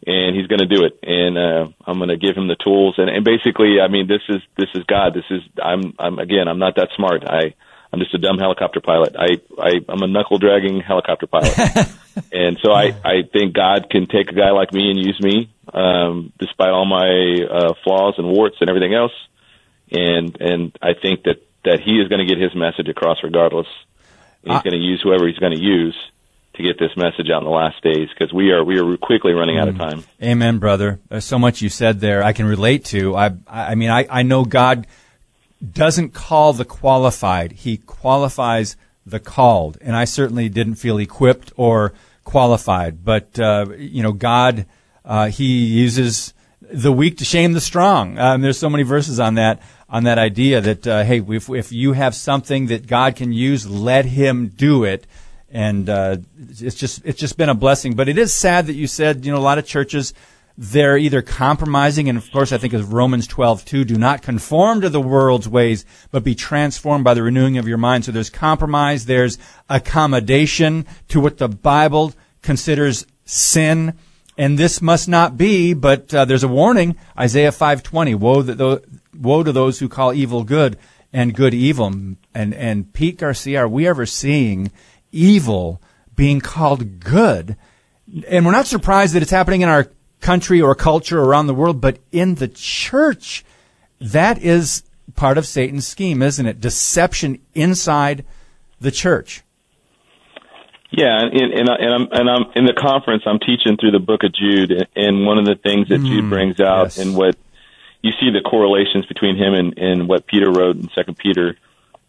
[0.06, 2.94] and He's going to do it, and uh, I'm going to give him the tools."
[2.98, 5.14] And, and basically, I mean, this is this is God.
[5.14, 7.24] This is I'm I'm again, I'm not that smart.
[7.24, 7.54] I
[7.92, 9.14] I'm just a dumb helicopter pilot.
[9.18, 11.56] I, I I'm a knuckle dragging helicopter pilot,
[12.32, 15.50] and so I I think God can take a guy like me and use me,
[15.72, 19.12] um, despite all my uh, flaws and warts and everything else
[19.92, 23.68] and and I think that that he is going to get his message across regardless.
[24.42, 25.94] He's going to use whoever he's going to use
[26.54, 29.32] to get this message out in the last days because we are we are quickly
[29.32, 29.90] running out of mm.
[29.90, 30.04] time.
[30.22, 31.00] Amen, brother.
[31.08, 33.16] There's so much you said there I can relate to.
[33.16, 34.86] I I mean I I know God
[35.62, 41.92] doesn't call the qualified; He qualifies the called, and I certainly didn't feel equipped or
[42.24, 43.04] qualified.
[43.04, 44.66] But uh, you know, God
[45.04, 48.18] uh, He uses the weak to shame the strong.
[48.18, 51.72] Um, there's so many verses on that on that idea that uh, hey, if if
[51.72, 55.06] you have something that God can use, let Him do it.
[55.52, 56.16] And uh,
[56.58, 57.94] it's just it's just been a blessing.
[57.94, 60.14] But it is sad that you said you know a lot of churches
[60.58, 64.82] they're either compromising, and of course I think as Romans 12 2, do not conform
[64.82, 68.04] to the world's ways, but be transformed by the renewing of your mind.
[68.04, 69.38] So there's compromise, there's
[69.68, 72.12] accommodation to what the Bible
[72.42, 73.94] considers sin
[74.38, 78.80] and this must not be, but uh, there's a warning, Isaiah 5:20, woe that those,
[79.16, 80.78] woe to those who call evil good
[81.12, 81.92] and good evil.
[82.34, 84.70] And and Pete Garcia, are we ever seeing
[85.12, 85.80] evil
[86.16, 87.56] being called good?
[88.28, 91.80] And we're not surprised that it's happening in our country or culture around the world,
[91.80, 93.44] but in the church,
[94.00, 94.82] that is
[95.14, 96.60] part of Satan's scheme, isn't it?
[96.60, 98.24] Deception inside
[98.80, 99.42] the church.
[100.90, 103.22] Yeah, and and, and I'm and I'm in the conference.
[103.24, 106.28] I'm teaching through the Book of Jude, and one of the things that mm, Jude
[106.28, 106.98] brings out, yes.
[106.98, 107.34] and what
[108.02, 111.56] you see the correlations between him and, and what Peter wrote in Second Peter.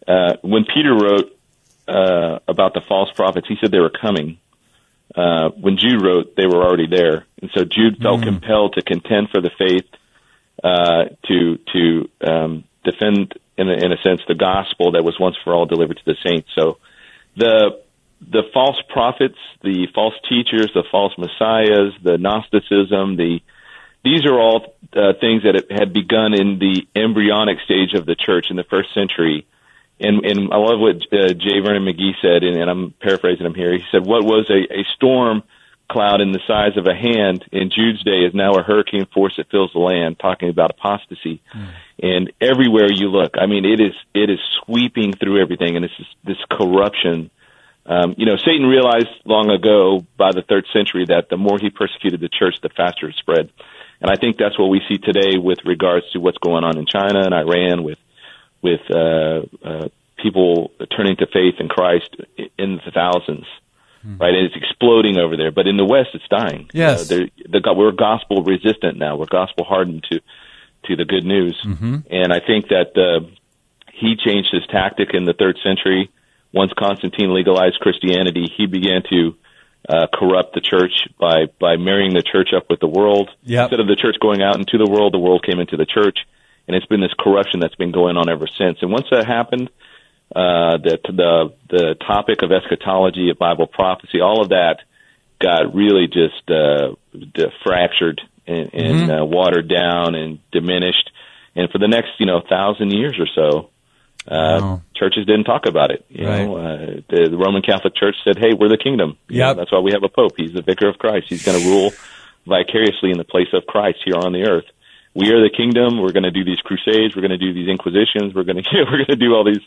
[0.06, 1.33] Uh, when Peter wrote
[1.88, 4.38] uh, about the false prophets, he said they were coming.
[5.14, 8.24] Uh, when Jude wrote, they were already there, and so Jude felt mm.
[8.24, 9.86] compelled to contend for the faith,
[10.62, 15.36] uh, to to um, defend, in a, in a sense, the gospel that was once
[15.44, 16.48] for all delivered to the saints.
[16.54, 16.78] So
[17.36, 17.80] the
[18.20, 23.40] the false prophets, the false teachers, the false messiahs, the Gnosticism, the
[24.04, 28.46] these are all uh, things that had begun in the embryonic stage of the church
[28.50, 29.46] in the first century.
[30.00, 31.60] And, and I love what uh, J.
[31.64, 33.72] Vernon McGee said, and, and I'm paraphrasing him here.
[33.72, 35.44] He said, "What was a, a storm
[35.88, 39.34] cloud in the size of a hand in Jude's day is now a hurricane force
[39.36, 41.70] that fills the land." Talking about apostasy, mm.
[42.02, 45.94] and everywhere you look, I mean, it is it is sweeping through everything, and it's
[45.96, 47.30] this, this corruption
[47.86, 51.70] um, you know, Satan realized long ago by the third century that the more he
[51.70, 53.50] persecuted the church, the faster it spread.
[54.00, 56.86] And I think that's what we see today with regards to what's going on in
[56.86, 57.98] China and Iran with
[58.64, 62.16] with uh, uh, people turning to faith in Christ
[62.58, 63.44] in the thousands,
[64.02, 64.16] hmm.
[64.16, 64.34] right?
[64.34, 65.52] And it's exploding over there.
[65.52, 66.70] But in the West, it's dying.
[66.72, 69.16] Yes, uh, the, we're gospel resistant now.
[69.16, 70.20] We're gospel hardened to
[70.86, 71.60] to the good news.
[71.64, 71.96] Mm-hmm.
[72.10, 73.26] And I think that uh,
[73.92, 76.10] he changed his tactic in the third century.
[76.52, 79.34] Once Constantine legalized Christianity, he began to
[79.88, 83.28] uh, corrupt the church by by marrying the church up with the world.
[83.42, 83.64] Yep.
[83.64, 86.18] Instead of the church going out into the world, the world came into the church,
[86.66, 88.78] and it's been this corruption that's been going on ever since.
[88.80, 89.70] And once that happened,
[90.34, 94.78] uh, the the the topic of eschatology, of Bible prophecy, all of that
[95.40, 96.94] got really just uh,
[97.62, 99.10] fractured and, and mm-hmm.
[99.10, 101.10] uh, watered down and diminished.
[101.54, 103.70] And for the next, you know, thousand years or so,
[104.26, 104.82] uh, wow.
[104.96, 106.04] churches didn't talk about it.
[106.08, 106.44] You right.
[106.44, 109.18] know, uh, the, the Roman Catholic Church said, "Hey, we're the kingdom.
[109.28, 110.32] Yeah, that's why we have a pope.
[110.36, 111.26] He's the vicar of Christ.
[111.28, 111.92] He's going to rule
[112.46, 114.64] vicariously in the place of Christ here on the earth.
[115.14, 116.00] We are the kingdom.
[116.00, 117.14] We're going to do these crusades.
[117.14, 118.34] We're going to do these inquisitions.
[118.34, 119.62] We're going to we're going to do all these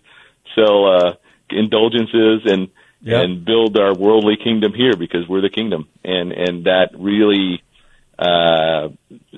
[0.55, 1.13] sell uh,
[1.49, 2.69] indulgences and
[3.01, 3.23] yep.
[3.23, 5.87] and build our worldly kingdom here because we're the kingdom.
[6.03, 7.63] And and that really
[8.19, 8.89] uh,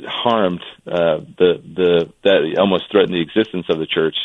[0.07, 4.15] harmed uh, the the that almost threatened the existence of the church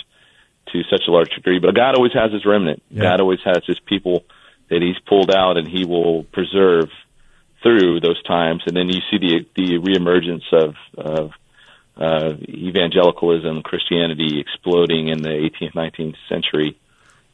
[0.73, 1.59] to such a large degree.
[1.59, 2.83] But God always has His remnant.
[2.91, 3.03] Yeah.
[3.03, 4.25] God always has His people
[4.71, 6.89] that He's pulled out, and He will preserve
[7.63, 8.63] through those times.
[8.67, 11.31] And then you see the the reemergence of of
[11.97, 16.79] uh, evangelicalism, Christianity exploding in the 18th, 19th century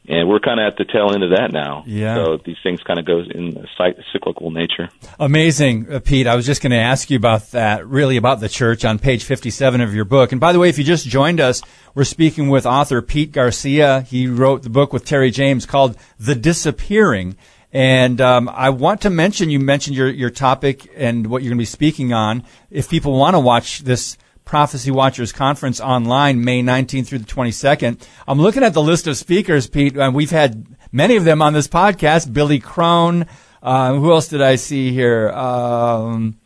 [0.07, 1.83] and we're kind of at the tail end of that now.
[1.85, 2.15] Yeah.
[2.15, 4.89] So these things kind of goes in a cyclical nature.
[5.19, 6.25] Amazing, uh, Pete.
[6.25, 9.23] I was just going to ask you about that, really about the church on page
[9.23, 10.31] 57 of your book.
[10.31, 11.61] And by the way, if you just joined us,
[11.93, 14.01] we're speaking with author Pete Garcia.
[14.01, 17.37] He wrote the book with Terry James called The Disappearing.
[17.71, 21.59] And um, I want to mention, you mentioned your, your topic and what you're going
[21.59, 22.43] to be speaking on.
[22.71, 28.05] If people want to watch this Prophecy Watchers Conference online May 19th through the 22nd.
[28.27, 31.53] I'm looking at the list of speakers, Pete, and we've had many of them on
[31.53, 32.33] this podcast.
[32.33, 33.27] Billy Crone.
[33.61, 35.29] Uh, who else did I see here?
[35.29, 36.37] Um,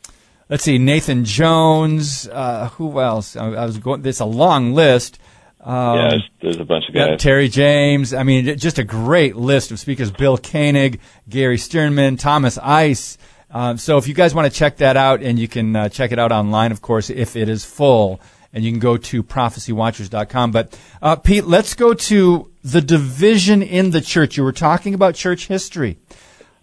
[0.49, 2.27] let's see, Nathan Jones.
[2.27, 3.35] Uh, who else?
[3.35, 4.05] I, I was going.
[4.05, 5.19] It's a long list.
[5.61, 7.19] Um, yeah, there's, there's, a bunch of guys.
[7.19, 8.13] Terry James.
[8.13, 10.11] I mean, just a great list of speakers.
[10.11, 13.17] Bill Koenig, Gary Stearman, Thomas Ice.
[13.51, 16.11] Um, so if you guys want to check that out, and you can uh, check
[16.11, 18.19] it out online, of course, if it is full,
[18.53, 20.51] and you can go to prophecywatchers.com.
[20.51, 24.37] But uh, Pete, let's go to the division in the church.
[24.37, 25.97] You were talking about church history.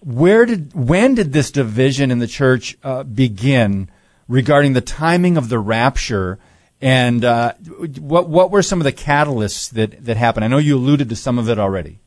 [0.00, 3.88] Where did when did this division in the church uh, begin
[4.26, 6.40] regarding the timing of the rapture?
[6.80, 7.54] And uh,
[8.00, 10.44] what what were some of the catalysts that that happened?
[10.44, 12.00] I know you alluded to some of it already.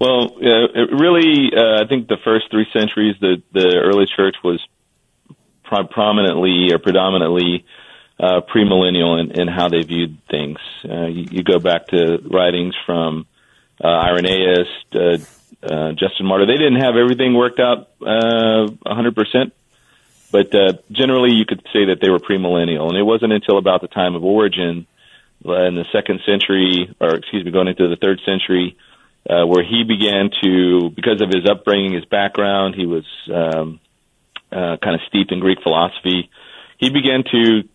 [0.00, 4.58] Well, uh, really, uh, I think the first three centuries, the the early church was
[5.62, 7.66] pro- prominently or predominantly
[8.18, 10.58] uh, premillennial in, in how they viewed things.
[10.88, 13.26] Uh, you, you go back to writings from
[13.82, 15.18] uh, Irenaeus, uh,
[15.62, 16.46] uh, Justin Martyr.
[16.46, 19.52] They didn't have everything worked out uh, 100%,
[20.30, 22.88] but uh, generally you could say that they were premillennial.
[22.88, 24.86] And it wasn't until about the time of Origen
[25.46, 28.89] uh, in the second century, or excuse me, going into the third century, uh,
[29.24, 33.80] where he began to, because of his upbringing, his background, he was um,
[34.50, 36.30] uh, kind of steeped in Greek philosophy.
[36.78, 37.68] He began to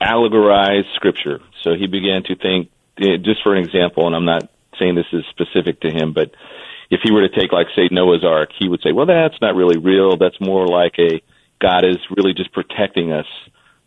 [0.00, 1.40] allegorize Scripture.
[1.62, 5.12] So he began to think, eh, just for an example, and I'm not saying this
[5.12, 6.30] is specific to him, but
[6.90, 9.54] if he were to take, like, say, Noah's Ark, he would say, well, that's not
[9.54, 10.16] really real.
[10.16, 11.22] That's more like a
[11.60, 13.26] God is really just protecting us.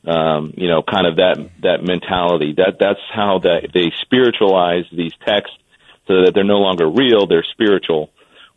[0.05, 2.53] Um, you know, kind of that that mentality.
[2.55, 5.57] That that's how that they spiritualize these texts
[6.07, 8.09] so that they're no longer real, they're spiritual.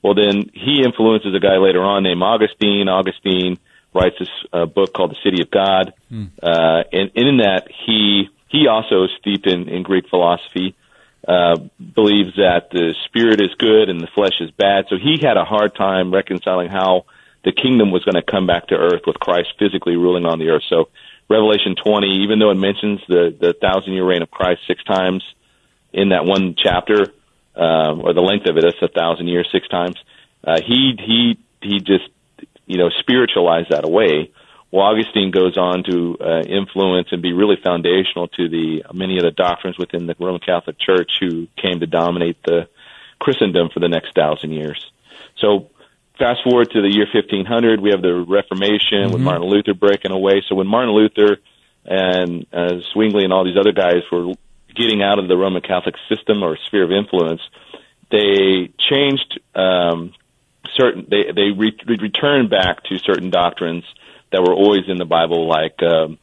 [0.03, 2.89] Well, then he influences a guy later on named Augustine.
[2.89, 3.59] Augustine
[3.95, 6.27] writes this uh, book called The City of God, hmm.
[6.43, 10.75] uh, and, and in that he he also is steeped in, in Greek philosophy.
[11.27, 11.55] Uh,
[11.95, 14.87] believes that the spirit is good and the flesh is bad.
[14.89, 17.05] So he had a hard time reconciling how
[17.45, 20.49] the kingdom was going to come back to earth with Christ physically ruling on the
[20.49, 20.63] earth.
[20.69, 20.89] So
[21.29, 25.23] Revelation 20, even though it mentions the, the thousand year reign of Christ six times
[25.93, 27.13] in that one chapter,
[27.57, 28.65] um, or the length of it.
[28.65, 29.97] That's a thousand years, six times.
[30.45, 32.09] Uh, he he he just
[32.67, 34.33] you know spiritualized that away.
[34.73, 39.25] Well, Augustine goes on to uh, influence and be really foundational to the many of
[39.25, 42.69] the doctrines within the Roman Catholic Church who came to dominate the
[43.19, 44.81] Christendom for the next thousand years.
[45.39, 45.71] So,
[46.19, 49.13] fast forward to the year 1500, we have the Reformation mm-hmm.
[49.13, 50.43] with Martin Luther breaking away.
[50.49, 51.39] So when Martin Luther
[51.85, 54.35] and uh, Zwingli and all these other guys were
[54.75, 57.41] getting out of the Roman Catholic system or sphere of influence,
[58.11, 60.13] they changed um,
[60.77, 61.07] certain.
[61.09, 63.85] They they re- returned back to certain doctrines
[64.33, 66.19] that were always in the Bible, like um,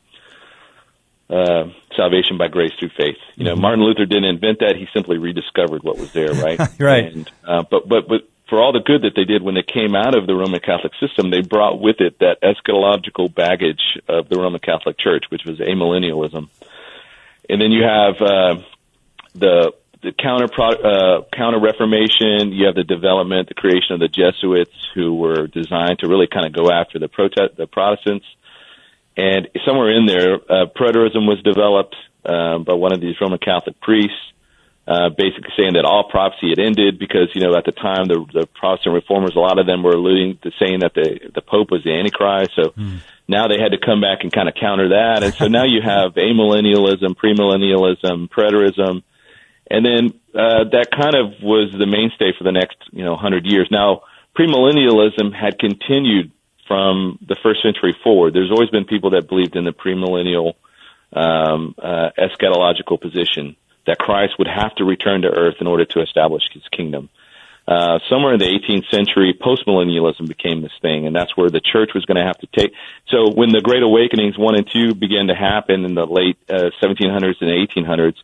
[1.29, 3.17] uh, salvation by grace through faith.
[3.35, 3.61] You know, mm-hmm.
[3.61, 6.59] Martin Luther didn't invent that; he simply rediscovered what was there, right?
[6.79, 7.05] right.
[7.05, 9.95] And, uh, but but but for all the good that they did when they came
[9.95, 14.39] out of the Roman Catholic system, they brought with it that eschatological baggage of the
[14.39, 16.49] Roman Catholic Church, which was amillennialism.
[17.49, 18.63] And then you have uh,
[19.33, 19.73] the
[20.03, 22.51] the counter uh, counter Reformation.
[22.51, 26.45] You have the development, the creation of the Jesuits, who were designed to really kind
[26.45, 28.25] of go after the protest the Protestants.
[29.15, 33.81] And somewhere in there, uh, preterism was developed um, by one of these Roman Catholic
[33.81, 34.13] priests
[34.87, 38.23] uh, basically saying that all prophecy had ended because you know at the time the,
[38.31, 41.71] the Protestant reformers, a lot of them were alluding to saying that the the Pope
[41.71, 42.51] was the Antichrist.
[42.55, 42.99] So mm.
[43.27, 45.81] now they had to come back and kind of counter that, and so now you
[45.83, 49.03] have amillennialism, premillennialism, preterism,
[49.69, 53.45] and then uh, that kind of was the mainstay for the next you know hundred
[53.45, 53.67] years.
[53.69, 54.03] Now
[54.39, 56.31] premillennialism had continued
[56.65, 58.33] from the first century forward.
[58.33, 60.55] There's always been people that believed in the premillennial
[61.11, 63.57] um, uh, eschatological position
[63.87, 67.09] that Christ would have to return to earth in order to establish his kingdom.
[67.67, 71.91] Uh, somewhere in the 18th century, postmillennialism became this thing, and that's where the church
[71.93, 72.71] was going to have to take.
[73.09, 76.69] So when the Great Awakenings one and two began to happen in the late uh,
[76.81, 78.15] 1700s and 1800s,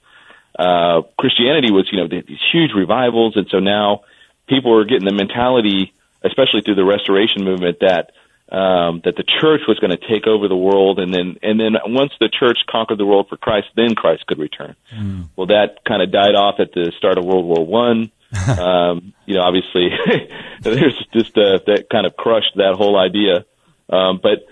[0.57, 4.03] uh, Christianity was, you know, these huge revivals, and so now
[4.47, 5.93] people are getting the mentality,
[6.24, 8.11] especially through the Restoration movement, that
[8.51, 11.73] um, that the church was going to take over the world, and then and then
[11.85, 14.75] once the church conquered the world for Christ, then Christ could return.
[14.93, 15.29] Mm.
[15.35, 18.11] Well, that kind of died off at the start of World War One.
[18.47, 19.89] um, you know, obviously,
[20.61, 23.45] there's just uh, that kind of crushed that whole idea.
[23.89, 24.45] Um, but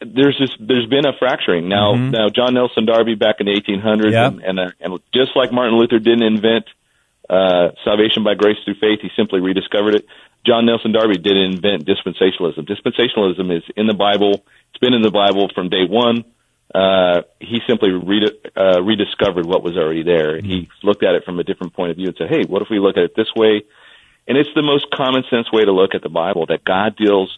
[0.00, 1.94] there's just there's been a fracturing now.
[1.94, 2.10] Mm-hmm.
[2.10, 4.32] Now, John Nelson Darby back in the 1800s, yep.
[4.32, 6.66] and and, uh, and just like Martin Luther didn't invent
[7.28, 10.06] uh, salvation by grace through faith, he simply rediscovered it.
[10.44, 12.68] John Nelson Darby didn't invent dispensationalism.
[12.68, 14.44] Dispensationalism is in the Bible.
[14.70, 16.24] It's been in the Bible from day one.
[16.74, 20.38] Uh, he simply redi- uh, rediscovered what was already there.
[20.38, 20.48] Mm-hmm.
[20.48, 22.68] He looked at it from a different point of view and said, "Hey, what if
[22.70, 23.62] we look at it this way?"
[24.26, 26.46] And it's the most common sense way to look at the Bible.
[26.46, 27.36] That God deals,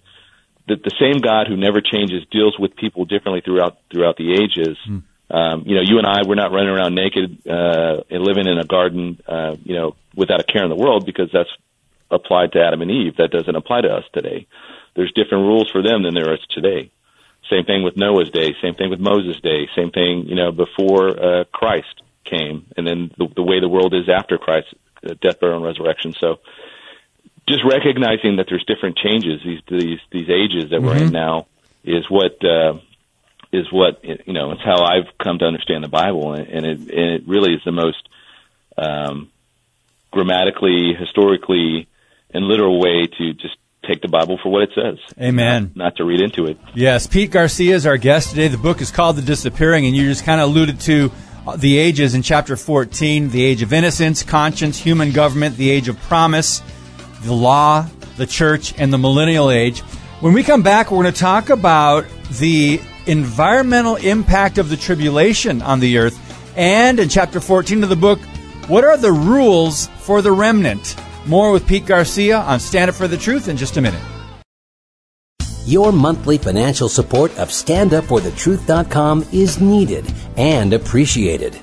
[0.68, 4.78] that the same God who never changes deals with people differently throughout throughout the ages.
[4.88, 5.36] Mm-hmm.
[5.36, 8.59] Um, you know, you and I, we're not running around naked uh, and living in
[8.59, 11.50] a garden, uh, you know, without a care in the world because that's
[12.14, 13.16] applied to Adam and Eve.
[13.16, 14.46] That doesn't apply to us today.
[14.94, 16.90] There's different rules for them than there is today.
[17.50, 18.54] Same thing with Noah's day.
[18.62, 19.68] Same thing with Moses' day.
[19.76, 23.94] Same thing, you know, before uh, Christ came, and then the, the way the world
[23.94, 24.68] is after Christ,
[25.04, 26.14] uh, death, burial, and resurrection.
[26.18, 26.40] So,
[27.46, 30.86] just recognizing that there's different changes these these these ages that mm-hmm.
[30.86, 31.12] we're in mm-hmm.
[31.12, 31.46] now
[31.84, 32.78] is what uh,
[33.52, 34.52] is what you know.
[34.52, 37.60] It's how I've come to understand the Bible, and, and it and it really is
[37.64, 38.08] the most
[38.78, 39.30] um,
[40.10, 41.88] grammatically, historically,
[42.35, 43.57] and literal way to just
[43.87, 44.99] take the Bible for what it says.
[45.20, 45.72] Amen.
[45.74, 46.59] Not, not, to read into it.
[46.74, 48.49] Yes, Pete Garcia is our guest today.
[48.49, 51.12] The book is called The Disappearing, and you just kind of alluded to
[51.47, 55.89] uh, the ages in chapter 14 the age of innocence, conscience, human government, the age
[55.89, 56.62] of promise,
[57.22, 59.80] the law, the church, and the millennial age.
[60.20, 62.07] When we come back, we're going to talk about
[62.39, 66.18] the environmental impact of the tribulation on the earth.
[66.57, 68.20] And in chapter 14 of the book,
[68.68, 70.97] what are the rules for the remnant?
[71.27, 74.03] More with Pete Garcia on Stand Up for the Truth in just a minute.
[75.66, 80.05] Your monthly financial support of StandUpForTheTruth.com is needed
[80.37, 81.59] and appreciated.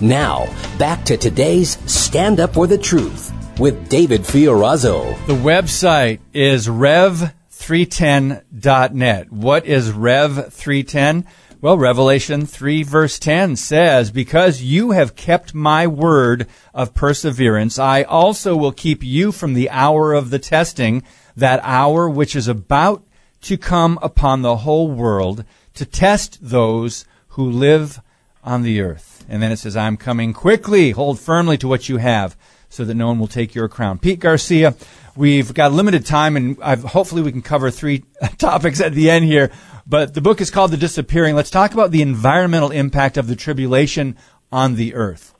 [0.00, 0.48] Now,
[0.78, 5.16] back to today's Stand Up for the Truth with David Fiorazo.
[5.26, 9.32] The website is rev310.net.
[9.32, 11.24] What is Rev310?
[11.66, 18.04] Well, Revelation 3 verse 10 says, Because you have kept my word of perseverance, I
[18.04, 21.02] also will keep you from the hour of the testing,
[21.36, 23.02] that hour which is about
[23.40, 25.44] to come upon the whole world
[25.74, 28.00] to test those who live
[28.44, 29.24] on the earth.
[29.28, 30.92] And then it says, I'm coming quickly.
[30.92, 32.36] Hold firmly to what you have
[32.68, 33.98] so that no one will take your crown.
[33.98, 34.76] Pete Garcia,
[35.16, 38.04] we've got limited time and I've, hopefully we can cover three
[38.38, 39.50] topics at the end here.
[39.86, 41.36] But the book is called The Disappearing.
[41.36, 44.16] Let's talk about the environmental impact of the tribulation
[44.50, 45.32] on the earth.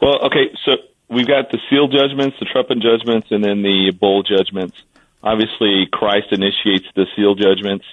[0.00, 0.72] Well, okay, so
[1.08, 4.76] we've got the seal judgments, the trumpet judgments, and then the bowl judgments.
[5.22, 7.84] Obviously, Christ initiates the seal judgments.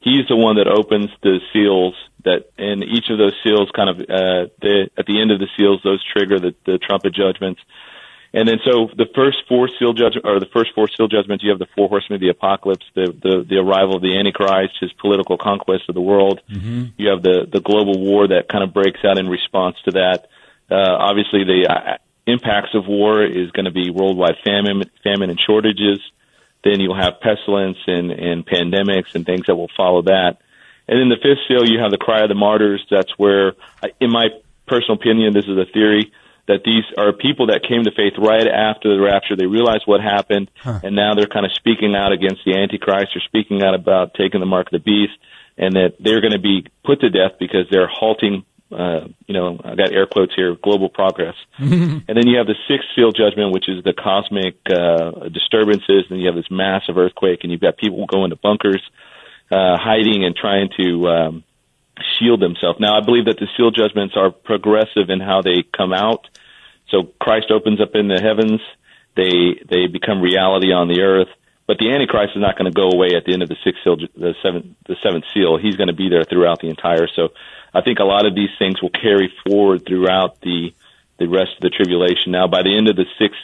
[0.00, 1.94] He's the one that opens the seals
[2.24, 5.48] that, and each of those seals kind of, uh, the, at the end of the
[5.56, 7.60] seals, those trigger the, the trumpet judgments.
[8.36, 11.50] And then so the first four seal judgment or the first four seal judgments, you
[11.50, 14.92] have the four horsemen of the apocalypse, the the, the arrival of the Antichrist, his
[14.94, 16.42] political conquest of the world.
[16.50, 16.86] Mm-hmm.
[16.96, 20.26] You have the the global war that kind of breaks out in response to that.
[20.68, 25.38] Uh, obviously, the uh, impacts of war is going to be worldwide famine, famine and
[25.38, 26.00] shortages.
[26.64, 30.38] then you'll have pestilence and, and pandemics and things that will follow that.
[30.88, 32.84] And in the fifth seal, you have the cry of the martyrs.
[32.90, 33.52] That's where,
[34.00, 34.28] in my
[34.66, 36.12] personal opinion, this is a theory
[36.46, 39.36] that these are people that came to faith right after the rapture.
[39.36, 40.80] They realized what happened, huh.
[40.82, 43.12] and now they're kind of speaking out against the Antichrist.
[43.14, 45.16] They're speaking out about taking the mark of the beast,
[45.56, 48.44] and that they're going to be put to death because they're halting.
[48.70, 51.36] Uh, you know, I got air quotes here, global progress.
[51.58, 56.20] and then you have the sixth seal judgment, which is the cosmic uh, disturbances, and
[56.20, 58.82] you have this massive earthquake, and you've got people going to bunkers,
[59.50, 61.44] uh, hiding and trying to um,
[62.18, 62.80] shield themselves.
[62.80, 66.28] Now, I believe that the seal judgments are progressive in how they come out.
[66.90, 68.60] So Christ opens up in the heavens,
[69.16, 71.28] they they become reality on the earth.
[71.66, 73.82] But the Antichrist is not going to go away at the end of the sixth
[73.84, 75.56] seal, the seventh, the seventh seal.
[75.56, 77.08] He's going to be there throughout the entire.
[77.08, 77.28] So,
[77.72, 80.74] I think a lot of these things will carry forward throughout the
[81.18, 82.32] the rest of the tribulation.
[82.32, 83.40] Now, by the end of the sixth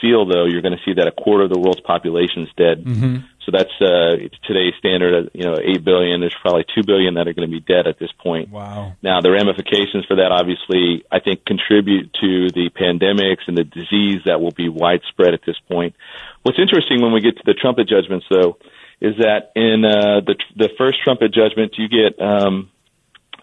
[0.00, 2.84] seal, though, you're going to see that a quarter of the world's population is dead.
[2.84, 3.16] Mm-hmm.
[3.48, 5.30] So that's uh, today's standard.
[5.32, 6.20] You know, eight billion.
[6.20, 8.50] There's probably two billion that are going to be dead at this point.
[8.50, 8.92] Wow.
[9.02, 14.20] Now the ramifications for that, obviously, I think contribute to the pandemics and the disease
[14.26, 15.96] that will be widespread at this point.
[16.42, 18.58] What's interesting when we get to the trumpet judgments, though,
[19.00, 22.68] is that in uh, the the first trumpet judgment, you get um,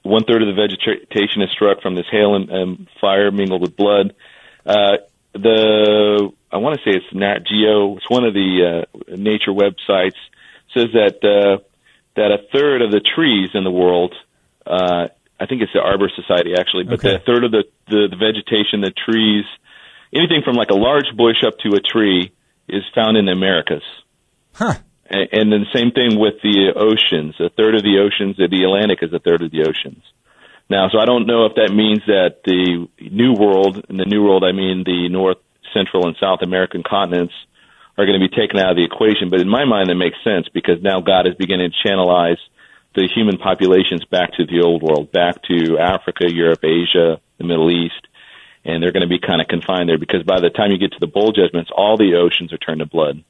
[0.03, 3.75] one third of the vegetation is struck from this hail and, and fire mingled with
[3.75, 4.13] blood.
[4.67, 4.97] Uh,
[5.33, 7.97] the I want to say it's Nat Geo.
[7.97, 10.15] It's one of the uh, nature websites.
[10.73, 11.61] Says that uh,
[12.15, 14.15] that a third of the trees in the world,
[14.65, 17.15] uh, I think it's the Arbor Society actually, but okay.
[17.15, 19.43] a third of the, the the vegetation, the trees,
[20.13, 22.31] anything from like a large bush up to a tree,
[22.69, 23.83] is found in the Americas.
[24.53, 24.75] Huh.
[25.07, 27.35] And, and then the same thing with the oceans.
[27.39, 30.03] A third of the oceans, the Atlantic is a third of the oceans.
[30.69, 34.23] Now, so I don't know if that means that the New World, in the New
[34.23, 35.37] World I mean the North,
[35.75, 37.33] Central, and South American continents,
[37.97, 39.29] are going to be taken out of the equation.
[39.29, 42.39] But in my mind, that makes sense because now God is beginning to channelize
[42.95, 47.69] the human populations back to the old world, back to Africa, Europe, Asia, the Middle
[47.69, 48.07] East,
[48.63, 50.93] and they're going to be kind of confined there because by the time you get
[50.93, 53.23] to the bowl judgments, all the oceans are turned to blood.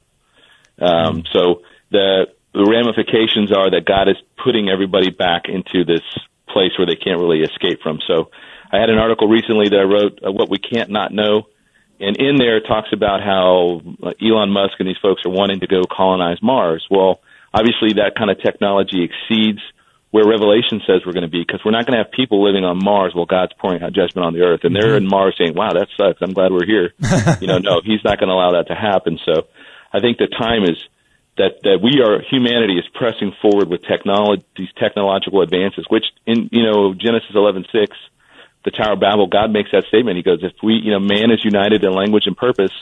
[0.80, 1.26] Um, mm.
[1.32, 6.00] So the the ramifications are that God is putting everybody back into this
[6.48, 8.00] place where they can't really escape from.
[8.06, 8.30] So
[8.72, 11.48] I had an article recently that I wrote, uh, What We Can't Not Know.
[12.00, 15.60] And in there it talks about how uh, Elon Musk and these folks are wanting
[15.60, 16.86] to go colonize Mars.
[16.90, 17.20] Well,
[17.52, 19.60] obviously that kind of technology exceeds
[20.10, 22.64] where Revelation says we're going to be because we're not going to have people living
[22.64, 24.60] on Mars while God's pouring out judgment on the earth.
[24.62, 26.22] And they're in Mars saying, wow, that sucks.
[26.22, 26.92] I'm glad we're here.
[27.40, 29.18] you know, no, he's not going to allow that to happen.
[29.24, 29.48] So
[29.92, 30.78] I think the time is
[31.36, 36.48] that that we are humanity is pressing forward with technology these technological advances which in
[36.50, 37.88] you know Genesis 11:6
[38.66, 41.30] the Tower of Babel God makes that statement he goes if we you know man
[41.30, 42.72] is united in language and purpose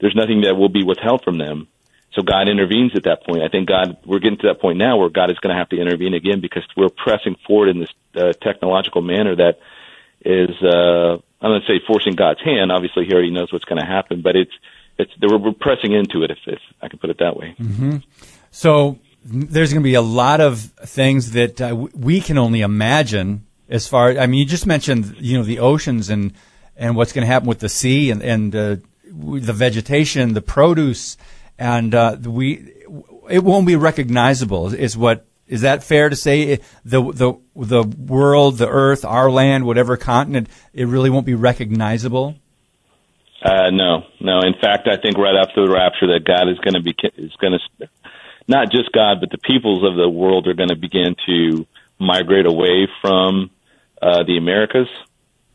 [0.00, 1.68] there's nothing that will be withheld from them
[2.12, 4.98] so God intervenes at that point I think God we're getting to that point now
[4.98, 7.94] where God is going to have to intervene again because we're pressing forward in this
[8.14, 9.58] uh, technological manner that
[10.20, 13.80] is uh I'm going to say forcing God's hand obviously he already knows what's going
[13.80, 14.52] to happen but it's
[15.00, 17.54] it's we're pressing into it, if, if I can put it that way.
[17.58, 17.96] Mm-hmm.
[18.50, 23.46] So there's going to be a lot of things that uh, we can only imagine.
[23.70, 26.32] As far, I mean, you just mentioned, you know, the oceans and
[26.76, 31.16] and what's going to happen with the sea and and uh, the vegetation, the produce,
[31.58, 32.72] and uh, we
[33.28, 34.74] it won't be recognizable.
[34.74, 36.60] Is what is that fair to say?
[36.84, 42.36] The the the world, the earth, our land, whatever continent, it really won't be recognizable.
[43.42, 44.40] Uh, no, no.
[44.40, 47.34] In fact, I think right after the rapture that God is going to be is
[47.36, 47.88] going to
[48.48, 51.66] not just God, but the peoples of the world are going to begin to
[51.98, 53.50] migrate away from
[54.02, 54.88] uh, the Americas.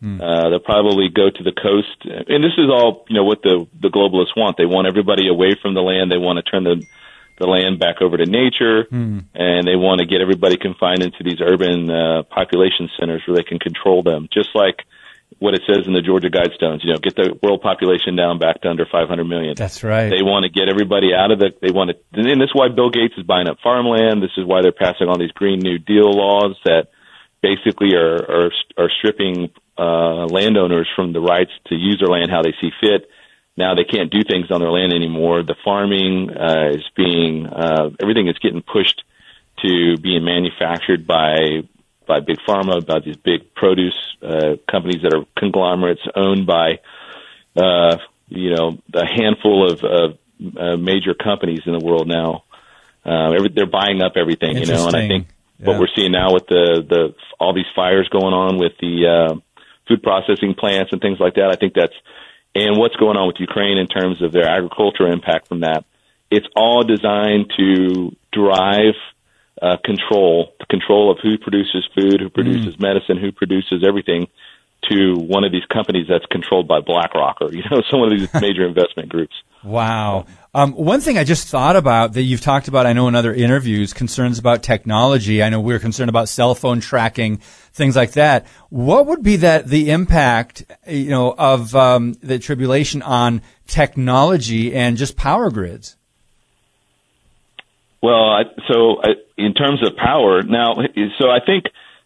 [0.01, 0.21] Hmm.
[0.21, 3.65] Uh, they'll probably go to the coast, and this is all you know what the
[3.79, 4.57] the globalists want.
[4.57, 6.11] They want everybody away from the land.
[6.11, 6.85] They want to turn the
[7.37, 9.19] the land back over to nature, hmm.
[9.33, 13.43] and they want to get everybody confined into these urban uh, population centers where they
[13.43, 14.83] can control them, just like
[15.39, 16.83] what it says in the Georgia Guidestones.
[16.83, 19.55] You know, get the world population down back to under 500 million.
[19.55, 20.09] That's right.
[20.09, 21.51] They want to get everybody out of the.
[21.61, 24.23] They want to, and this is why Bill Gates is buying up farmland.
[24.23, 26.87] This is why they're passing all these Green New Deal laws that
[27.41, 32.41] basically are are, are stripping uh, landowners from the rights to use their land how
[32.41, 33.09] they see fit.
[33.57, 35.43] Now they can't do things on their land anymore.
[35.43, 39.03] The farming uh, is being uh, everything is getting pushed
[39.63, 41.63] to being manufactured by
[42.05, 46.79] by big pharma, by these big produce uh, companies that are conglomerates owned by,
[47.55, 47.97] uh,
[48.29, 52.43] you know, a handful of uh, uh, major companies in the world now.
[53.05, 55.27] Uh, every, they're buying up everything, you know, and I think
[55.59, 55.67] yeah.
[55.67, 59.35] what we're seeing now with the the all these fires going on with the uh,
[59.87, 61.95] food processing plants and things like that, I think that's
[62.53, 65.85] and what's going on with Ukraine in terms of their agricultural impact from that
[66.31, 68.95] it's all designed to drive
[69.61, 72.81] uh, control, the control of who produces food, who produces mm.
[72.81, 74.27] medicine, who produces everything
[74.89, 78.33] to one of these companies that's controlled by BlackRock or you know some of these
[78.35, 79.35] major investment groups.
[79.63, 80.27] Wow.
[80.53, 83.33] Um, one thing I just thought about that you've talked about, I know in other
[83.33, 85.41] interviews, concerns about technology.
[85.41, 87.37] I know we're concerned about cell phone tracking,
[87.73, 88.45] things like that.
[88.69, 94.97] What would be that the impact, you know, of um, the tribulation on technology and
[94.97, 95.97] just power grids?
[98.03, 99.07] Well, I, so I,
[99.37, 100.75] in terms of power, now,
[101.17, 101.65] so I think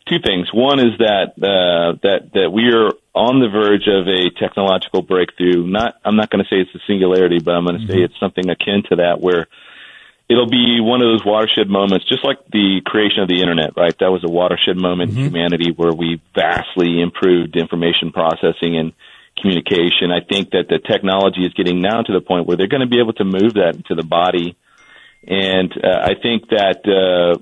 [0.09, 0.49] two things.
[0.51, 5.67] One is that uh, that that we are on the verge of a technological breakthrough.
[5.67, 7.93] Not, I'm not going to say it's a singularity, but I'm going to mm-hmm.
[7.93, 9.47] say it's something akin to that, where
[10.29, 13.77] it'll be one of those watershed moments, just like the creation of the internet.
[13.77, 15.19] Right, that was a watershed moment mm-hmm.
[15.19, 18.93] in humanity where we vastly improved information processing and
[19.37, 20.11] communication.
[20.11, 22.91] I think that the technology is getting now to the point where they're going to
[22.91, 24.57] be able to move that into the body
[25.27, 27.39] and uh, I think that uh,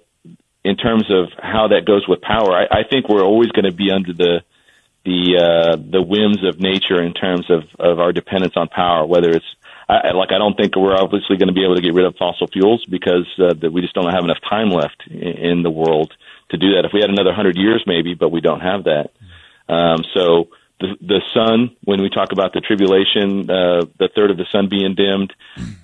[0.68, 3.72] in terms of how that goes with power, I, I think we're always going to
[3.76, 4.42] be under the
[5.06, 9.06] the uh, the whims of nature in terms of of our dependence on power.
[9.06, 9.46] Whether it's
[9.88, 12.16] I, like I don't think we're obviously going to be able to get rid of
[12.18, 15.72] fossil fuels because uh, that we just don't have enough time left in, in the
[15.72, 16.12] world
[16.52, 16.84] to do that.
[16.84, 19.12] If we had another hundred years, maybe, but we don't have that.
[19.70, 20.50] Um, so
[20.80, 24.68] the, the sun, when we talk about the tribulation, uh, the third of the sun
[24.70, 25.34] being dimmed,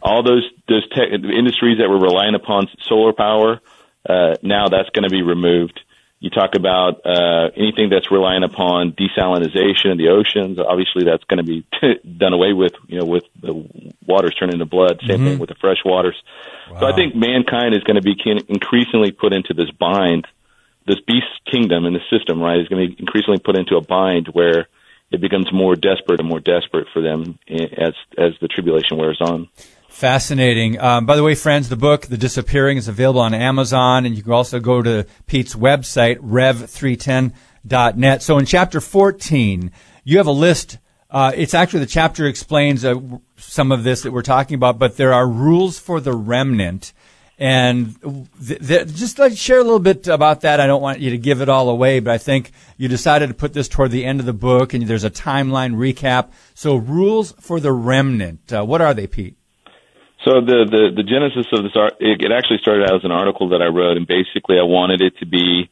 [0.01, 3.61] all those those te- industries that were relying upon solar power,
[4.07, 5.79] uh, now that's going to be removed.
[6.19, 10.57] You talk about uh, anything that's relying upon desalination in the oceans.
[10.57, 11.65] Obviously, that's going to be
[12.17, 12.71] done away with.
[12.87, 13.53] You know, with the
[14.07, 15.01] waters turning to blood.
[15.01, 15.25] Same mm-hmm.
[15.25, 16.15] thing with the fresh waters.
[16.71, 16.79] Wow.
[16.79, 18.15] So I think mankind is going to be
[18.47, 20.25] increasingly put into this bind.
[20.87, 23.81] This beast kingdom in the system, right, is going to be increasingly put into a
[23.81, 24.67] bind where
[25.11, 29.49] it becomes more desperate and more desperate for them as as the tribulation wears on.
[29.93, 30.81] Fascinating.
[30.81, 34.23] Um, by the way, friends, the book "The Disappearing" is available on Amazon, and you
[34.23, 38.23] can also go to Pete's website rev310.net.
[38.23, 39.71] So, in chapter 14,
[40.03, 40.79] you have a list.
[41.11, 42.95] Uh, it's actually the chapter explains uh,
[43.37, 46.91] some of this that we're talking about, but there are rules for the remnant.
[47.37, 47.95] And
[48.45, 50.59] th- th- just like share a little bit about that.
[50.59, 53.35] I don't want you to give it all away, but I think you decided to
[53.35, 56.31] put this toward the end of the book, and there's a timeline recap.
[56.55, 58.51] So, rules for the remnant.
[58.51, 59.37] Uh, what are they, Pete?
[60.25, 63.11] So the, the the genesis of this art, it, it actually started out as an
[63.11, 65.69] article that I wrote, and basically I wanted it to be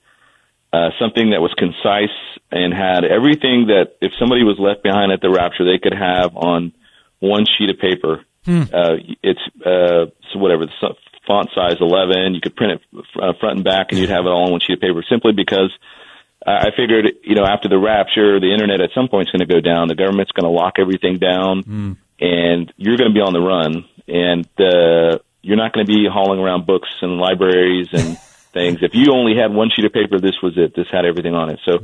[0.74, 2.16] uh, something that was concise
[2.52, 6.36] and had everything that if somebody was left behind at the rapture, they could have
[6.36, 6.74] on
[7.20, 8.26] one sheet of paper.
[8.43, 8.64] Hmm.
[8.74, 10.95] Uh, it's uh, so whatever the
[11.28, 12.34] font size 11.
[12.36, 14.62] You could print it uh, front and back, and you'd have it all on one
[14.62, 15.04] sheet of paper.
[15.08, 15.72] Simply because
[16.45, 19.54] I figured, you know, after the rapture, the internet at some point is going to
[19.54, 19.88] go down.
[19.88, 21.97] The government's going to lock everything down, mm.
[22.20, 26.08] and you're going to be on the run, and uh, you're not going to be
[26.12, 28.18] hauling around books and libraries and
[28.54, 28.80] things.
[28.82, 30.76] If you only had one sheet of paper, this was it.
[30.76, 31.60] This had everything on it.
[31.66, 31.80] So.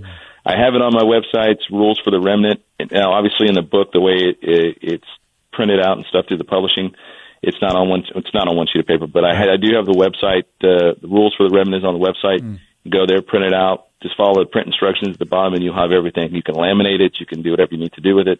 [0.47, 1.59] I have it on my website.
[1.69, 2.61] Rules for the Remnant.
[2.89, 5.11] Now, obviously, in the book, the way it, it, it's
[5.51, 6.95] printed out and stuff through the publishing,
[7.41, 8.03] it's not on one.
[8.15, 10.47] It's not on one sheet of paper, but I, I do have the website.
[10.63, 12.41] Uh, the rules for the remnant is on the website.
[12.41, 12.59] Mm.
[12.89, 13.87] Go there, print it out.
[14.01, 16.33] Just follow the print instructions at the bottom, and you'll have everything.
[16.33, 17.19] You can laminate it.
[17.19, 18.39] You can do whatever you need to do with it.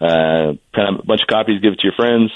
[0.00, 2.30] Uh, print a bunch of copies, give it to your friends.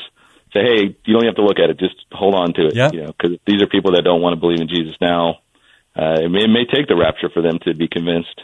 [0.55, 1.79] Say, hey, you don't have to look at it.
[1.79, 2.75] Just hold on to it.
[2.75, 2.91] Yeah.
[2.93, 5.41] You know, because these are people that don't want to believe in Jesus now.
[5.97, 8.41] Uh, it, may, it may take the rapture for them to be convinced.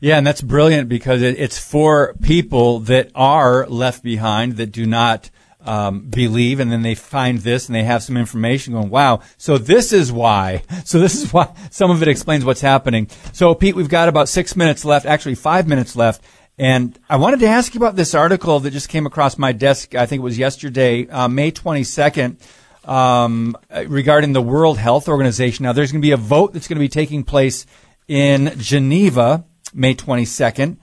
[0.00, 4.86] Yeah, and that's brilliant because it, it's for people that are left behind that do
[4.86, 5.30] not
[5.64, 9.58] um, believe, and then they find this and they have some information going, wow, so
[9.58, 10.62] this is why.
[10.84, 13.08] So this is why some of it explains what's happening.
[13.32, 16.24] So, Pete, we've got about six minutes left, actually five minutes left.
[16.60, 19.94] And I wanted to ask you about this article that just came across my desk.
[19.94, 22.36] I think it was yesterday, uh, May 22nd,
[22.84, 23.56] um,
[23.86, 25.62] regarding the World Health Organization.
[25.62, 27.64] Now, there's going to be a vote that's going to be taking place
[28.08, 30.76] in Geneva, May 22nd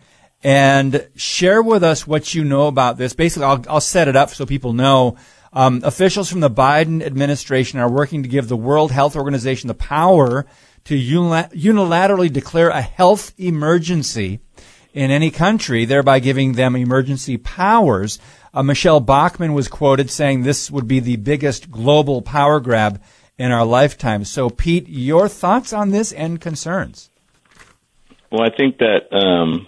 [0.44, 3.14] and share with us what you know about this.
[3.14, 5.16] Basically, I'll, I'll set it up so people know.
[5.54, 9.76] Um, officials from the Biden administration are working to give the World Health Organization the
[9.76, 10.48] power
[10.86, 14.40] to unilaterally declare a health emergency
[14.94, 18.20] in any country, thereby giving them emergency powers.
[18.54, 23.02] Uh, Michele Bachmann was quoted saying this would be the biggest global power grab
[23.38, 24.26] in our lifetime.
[24.26, 27.10] So, Pete, your thoughts on this and concerns?
[28.32, 29.68] Well, I think that um,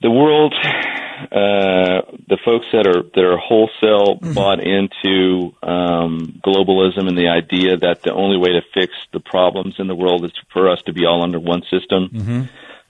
[0.00, 4.32] the world, uh, the folks that are that are wholesale mm-hmm.
[4.32, 9.74] bought into um, globalism and the idea that the only way to fix the problems
[9.78, 12.42] in the world is for us to be all under one system, mm-hmm.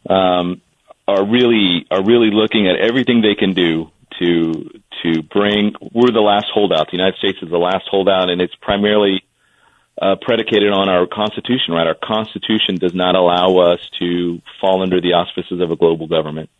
[0.09, 0.61] Um,
[1.09, 5.75] are really are really looking at everything they can do to to bring.
[5.93, 6.91] We're the last holdout.
[6.91, 9.23] The United States is the last holdout, and it's primarily
[10.01, 11.75] uh, predicated on our Constitution.
[11.75, 16.07] Right, our Constitution does not allow us to fall under the auspices of a global
[16.07, 16.51] government.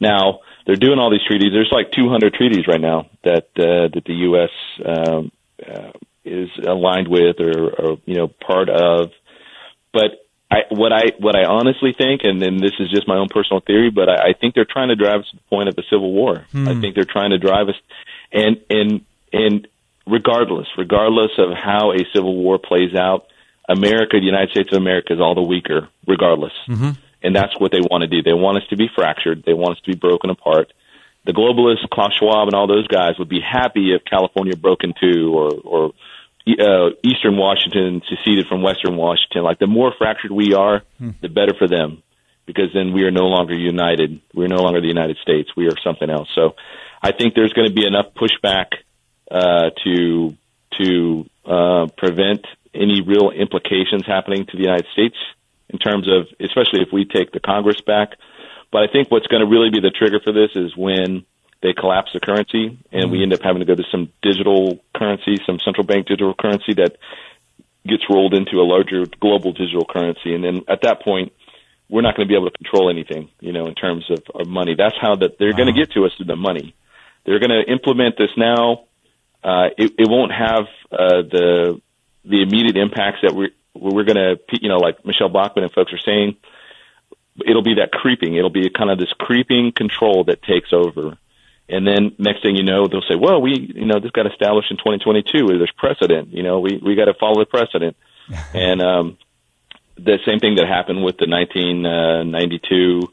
[0.00, 1.52] Now they're doing all these treaties.
[1.52, 4.50] There's like 200 treaties right now that uh, that the U.S.
[4.84, 5.32] Um,
[5.66, 5.92] uh,
[6.24, 9.10] is aligned with or, or you know part of.
[9.92, 10.21] But
[10.52, 13.60] I, what I what I honestly think, and, and this is just my own personal
[13.60, 15.82] theory, but I, I think they're trying to drive us to the point of a
[15.88, 16.44] civil war.
[16.52, 16.68] Hmm.
[16.68, 17.76] I think they're trying to drive us,
[18.32, 19.00] and and
[19.32, 19.66] and
[20.06, 23.28] regardless, regardless of how a civil war plays out,
[23.66, 26.52] America, the United States of America, is all the weaker, regardless.
[26.68, 26.90] Mm-hmm.
[27.22, 28.20] And that's what they want to do.
[28.22, 29.44] They want us to be fractured.
[29.46, 30.72] They want us to be broken apart.
[31.24, 34.92] The globalists, Klaus Schwab, and all those guys would be happy if California broke in
[35.00, 35.92] two, or or
[36.46, 39.42] uh, Eastern Washington seceded from Western Washington.
[39.42, 41.10] Like the more fractured we are, hmm.
[41.20, 42.02] the better for them,
[42.46, 44.20] because then we are no longer united.
[44.34, 45.50] We're no longer the United States.
[45.56, 46.28] We are something else.
[46.34, 46.54] So,
[47.02, 48.66] I think there's going to be enough pushback
[49.30, 50.36] uh, to
[50.80, 55.16] to uh, prevent any real implications happening to the United States
[55.68, 58.10] in terms of, especially if we take the Congress back.
[58.70, 61.26] But I think what's going to really be the trigger for this is when
[61.62, 63.22] they collapse the currency and we mm-hmm.
[63.22, 66.96] end up having to go to some digital currency, some central bank digital currency that
[67.86, 70.34] gets rolled into a larger global digital currency.
[70.34, 71.32] And then at that point,
[71.88, 74.48] we're not going to be able to control anything, you know, in terms of, of
[74.48, 74.74] money.
[74.76, 75.58] That's how that they're wow.
[75.58, 76.74] going to get to us through the money.
[77.24, 78.84] They're going to implement this now.
[79.44, 81.80] Uh, it, it won't have uh, the
[82.24, 85.92] the immediate impacts that we're we're going to, you know, like Michele Bachmann and folks
[85.92, 86.36] are saying.
[87.46, 88.36] It'll be that creeping.
[88.36, 91.16] It'll be kind of this creeping control that takes over
[91.68, 94.70] and then next thing you know, they'll say, "Well, we, you know, this got established
[94.70, 95.46] in 2022.
[95.58, 96.28] There's precedent.
[96.32, 97.96] You know, we we got to follow the precedent."
[98.54, 99.18] and um,
[99.96, 103.08] the same thing that happened with the 1992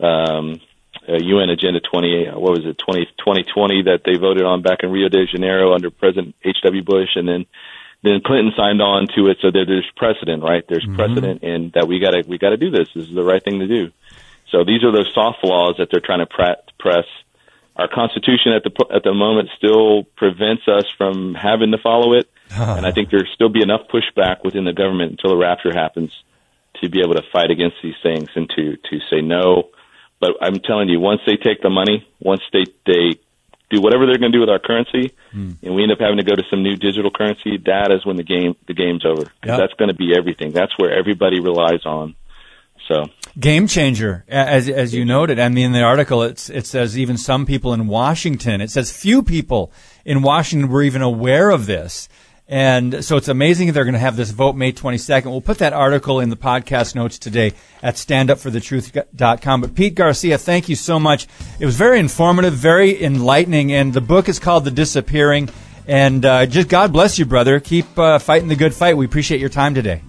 [0.00, 0.60] um,
[1.08, 2.26] uh, UN Agenda 20.
[2.34, 2.78] What was it?
[2.78, 6.58] 20, 2020 that they voted on back in Rio de Janeiro under President H.
[6.64, 6.82] W.
[6.82, 7.46] Bush, and then
[8.02, 9.38] then Clinton signed on to it.
[9.40, 10.64] So that there's precedent, right?
[10.68, 10.96] There's mm-hmm.
[10.96, 12.88] precedent, and that we got to we got to do this.
[12.94, 13.90] This is the right thing to do.
[14.50, 17.04] So these are those soft laws that they're trying to pre- press
[17.78, 22.28] our Constitution at the at the moment still prevents us from having to follow it,
[22.50, 26.12] and I think there'll still be enough pushback within the government until the rapture happens
[26.82, 29.70] to be able to fight against these things and to to say no.
[30.20, 33.20] But I'm telling you, once they take the money, once they they
[33.70, 35.56] do whatever they're going to do with our currency, mm.
[35.62, 38.16] and we end up having to go to some new digital currency, that is when
[38.16, 39.30] the game the game's over.
[39.44, 39.58] Yep.
[39.58, 40.52] That's going to be everything.
[40.52, 42.16] That's where everybody relies on.
[42.86, 43.06] So
[43.38, 45.38] game changer, as as you noted.
[45.38, 48.60] I mean, in the article, it's it says even some people in Washington.
[48.60, 49.72] It says few people
[50.04, 52.08] in Washington were even aware of this.
[52.50, 55.26] And so it's amazing they're going to have this vote May 22nd.
[55.26, 57.52] We'll put that article in the podcast notes today
[57.82, 59.60] at standupforthetruth.com.
[59.60, 61.26] But Pete Garcia, thank you so much.
[61.60, 65.50] It was very informative, very enlightening, and the book is called The Disappearing.
[65.86, 67.60] And uh, just God bless you, brother.
[67.60, 68.96] Keep uh, fighting the good fight.
[68.96, 70.00] We appreciate your time today.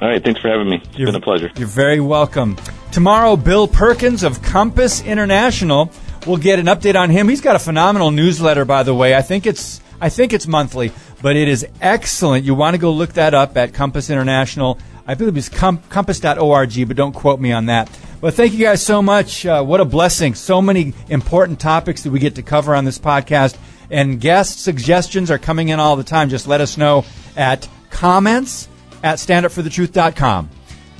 [0.00, 0.76] All right, thanks for having me.
[0.76, 1.50] It's you're, been a pleasure.
[1.56, 2.56] You're very welcome.
[2.92, 5.90] Tomorrow, Bill Perkins of Compass International.
[6.24, 7.28] We'll get an update on him.
[7.28, 9.16] He's got a phenomenal newsletter, by the way.
[9.16, 12.44] I think it's I think it's monthly, but it is excellent.
[12.44, 14.78] You want to go look that up at Compass International.
[15.04, 17.90] I believe it's com- compass.org, but don't quote me on that.
[18.20, 19.44] But thank you guys so much.
[19.44, 20.34] Uh, what a blessing.
[20.34, 23.56] So many important topics that we get to cover on this podcast.
[23.90, 26.28] And guest suggestions are coming in all the time.
[26.28, 27.04] Just let us know
[27.36, 28.68] at comments
[29.02, 30.50] at standupforthetruth.com.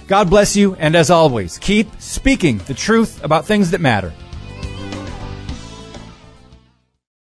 [0.06, 4.12] God bless you, and as always, keep speaking the truth about things that matter.